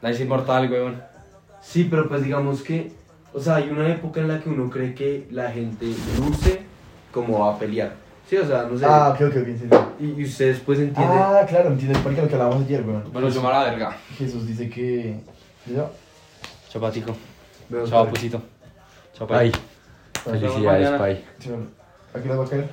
La 0.00 0.10
es 0.10 0.20
inmortal, 0.20 0.70
weón. 0.70 1.02
Sí, 1.60 1.86
pero 1.90 2.08
pues 2.08 2.22
digamos 2.22 2.62
que, 2.62 2.92
o 3.34 3.40
sea, 3.40 3.56
hay 3.56 3.68
una 3.68 3.88
época 3.88 4.20
en 4.20 4.28
la 4.28 4.40
que 4.40 4.48
uno 4.48 4.70
cree 4.70 4.94
que 4.94 5.26
la 5.30 5.50
gente 5.50 5.86
luce 6.18 6.60
como 7.12 7.40
va 7.40 7.54
a 7.54 7.58
pelear. 7.58 7.94
Sí, 8.28 8.36
o 8.36 8.46
sea, 8.46 8.64
no 8.64 8.76
sé. 8.76 8.84
Ah, 8.86 9.10
ok, 9.10 9.20
ok, 9.28 9.36
ok, 9.36 9.46
sí, 9.46 9.58
sí. 9.70 9.76
y, 10.00 10.20
y 10.20 10.24
ustedes 10.24 10.58
pues 10.60 10.78
entienden. 10.80 11.18
Ah, 11.18 11.44
claro, 11.48 11.68
entiendes, 11.70 11.98
porque 12.02 12.20
lo 12.22 12.28
que 12.28 12.34
hablábamos 12.34 12.64
ayer, 12.64 12.82
weón. 12.82 13.04
Bueno, 13.12 13.28
yo 13.28 13.40
me 13.42 13.48
la 13.50 13.64
verga. 13.64 13.96
Jesús 14.18 14.46
dice 14.46 14.68
que. 14.68 15.20
¿Ya? 15.66 15.88
Chao, 16.68 16.82
patico. 16.82 17.14
Veo 17.68 17.86
Chao, 17.86 18.04
que- 18.06 18.10
pusito. 18.10 18.42
Chao, 19.14 19.28
Ay, 19.30 19.52
felicidades, 20.24 20.64
mañana. 20.64 20.98
Pai. 20.98 21.24
Sí, 21.38 21.48
bueno. 21.50 21.66
Aquí 22.14 22.28
les 22.28 22.38
va 22.38 22.44
a 22.44 22.48
caer. 22.48 22.68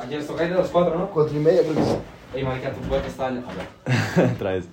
Aquí 0.00 0.14
les 0.14 0.26
toca 0.26 0.44
ir 0.44 0.50
de 0.50 0.56
los 0.56 0.68
cuatro, 0.68 0.96
¿no? 0.98 1.10
Cuatro 1.10 1.36
y 1.36 1.40
media, 1.40 1.62
creo 1.62 1.74
que 1.74 1.82
sí. 1.82 1.96
Ey, 2.34 2.44
marica, 2.44 2.72
tu 2.72 2.80
puerta 2.82 3.08
está 3.08 3.26
allá. 3.26 3.42
A 3.46 4.20
ver. 4.22 4.30
otra 4.34 4.52
vez. 4.52 4.64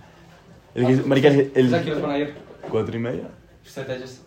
El 0.75 0.85
que, 0.87 0.95
marica, 1.07 1.27
el, 1.29 1.39
¿Ustedes 1.47 1.73
aquí 1.73 1.89
los 1.89 2.01
van 2.01 2.11
a 2.11 2.17
ir? 2.19 2.35
cuatro 2.69 2.95
y 2.95 2.99
media. 2.99 3.27
¿Ustedes 3.65 3.89
ellos? 3.97 4.21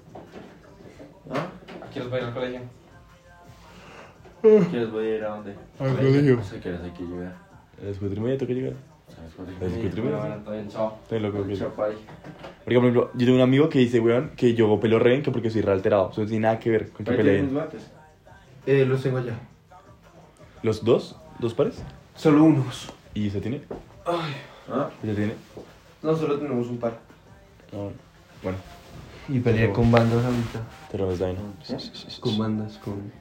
Aquí 1.89 1.99
los 2.01 2.11
voy 2.11 2.19
a 2.19 2.23
ir 2.23 2.29
al 2.29 2.35
colegio. 2.35 2.61
¿Quieres 4.43 4.91
voy 4.91 5.07
a 5.07 5.17
ir 5.17 5.25
a 5.25 5.29
dónde? 5.37 5.55
Al 5.79 5.97
colegio. 5.97 6.37
No 6.37 6.45
sé 6.45 6.61
qué 6.61 6.69
horas 6.71 6.83
hay 6.85 6.91
que 6.91 7.03
llegar. 7.05 7.33
A 7.81 7.85
las 7.87 7.99
cuatro 7.99 8.17
y 8.17 8.21
media 8.21 8.39
toca 8.39 8.53
llegar. 8.53 8.73
A 8.73 9.23
las 9.23 9.33
cuatro 9.35 9.55
y 9.55 9.57
media. 10.03 10.37
está 10.37 10.51
bien, 10.51 10.69
chao. 10.69 10.99
Estoy 11.03 11.21
loco. 11.21 11.47
que- 11.47 11.57
Chao. 11.57 11.71
Porque, 11.75 11.97
por 12.65 12.73
ejemplo, 12.73 13.11
yo 13.15 13.27
tengo 13.27 13.37
un 13.37 13.43
amigo 13.43 13.69
que 13.69 13.79
dice, 13.79 14.01
weón, 14.01 14.33
que 14.37 14.55
yo 14.55 14.79
peleo 14.81 14.99
re 14.99 15.11
bien 15.11 15.23
que 15.23 15.31
porque 15.31 15.51
soy 15.51 15.63
re 15.63 15.73
alterado. 15.73 16.11
Eso 16.11 16.21
no 16.23 16.27
tiene 16.27 16.43
nada 16.43 16.59
que 16.59 16.71
ver 16.71 16.91
con 16.91 17.05
que 17.07 17.13
peleen. 17.13 17.37
¿tienes 17.37 17.53
guantes? 17.55 17.91
Eh, 18.67 18.85
los 18.87 19.03
tengo 19.03 19.19
allá. 19.19 19.35
¿Los 20.63 20.85
dos? 20.85 21.17
¿Dos 21.39 21.55
pares? 21.55 21.83
Solo 22.15 22.45
unos. 22.45 22.93
¿Y 23.15 23.31
se 23.31 23.41
tiene? 23.41 23.63
¿Ah? 24.07 24.91
¿Se 25.03 25.15
tiene? 25.15 25.35
No, 26.03 26.15
solo 26.17 26.39
tenemos 26.39 26.69
un 26.69 26.79
par. 26.79 26.99
No. 27.73 27.91
Bueno, 28.43 28.59
Y 29.29 29.39
pelear 29.41 29.73
con 29.73 29.91
bandas 29.91 30.25
ahorita. 30.25 30.61
pero 30.91 31.11
está 31.13 31.27
bien. 31.27 31.39
Con 32.21 32.39
bandas, 32.39 32.79
con 32.79 33.13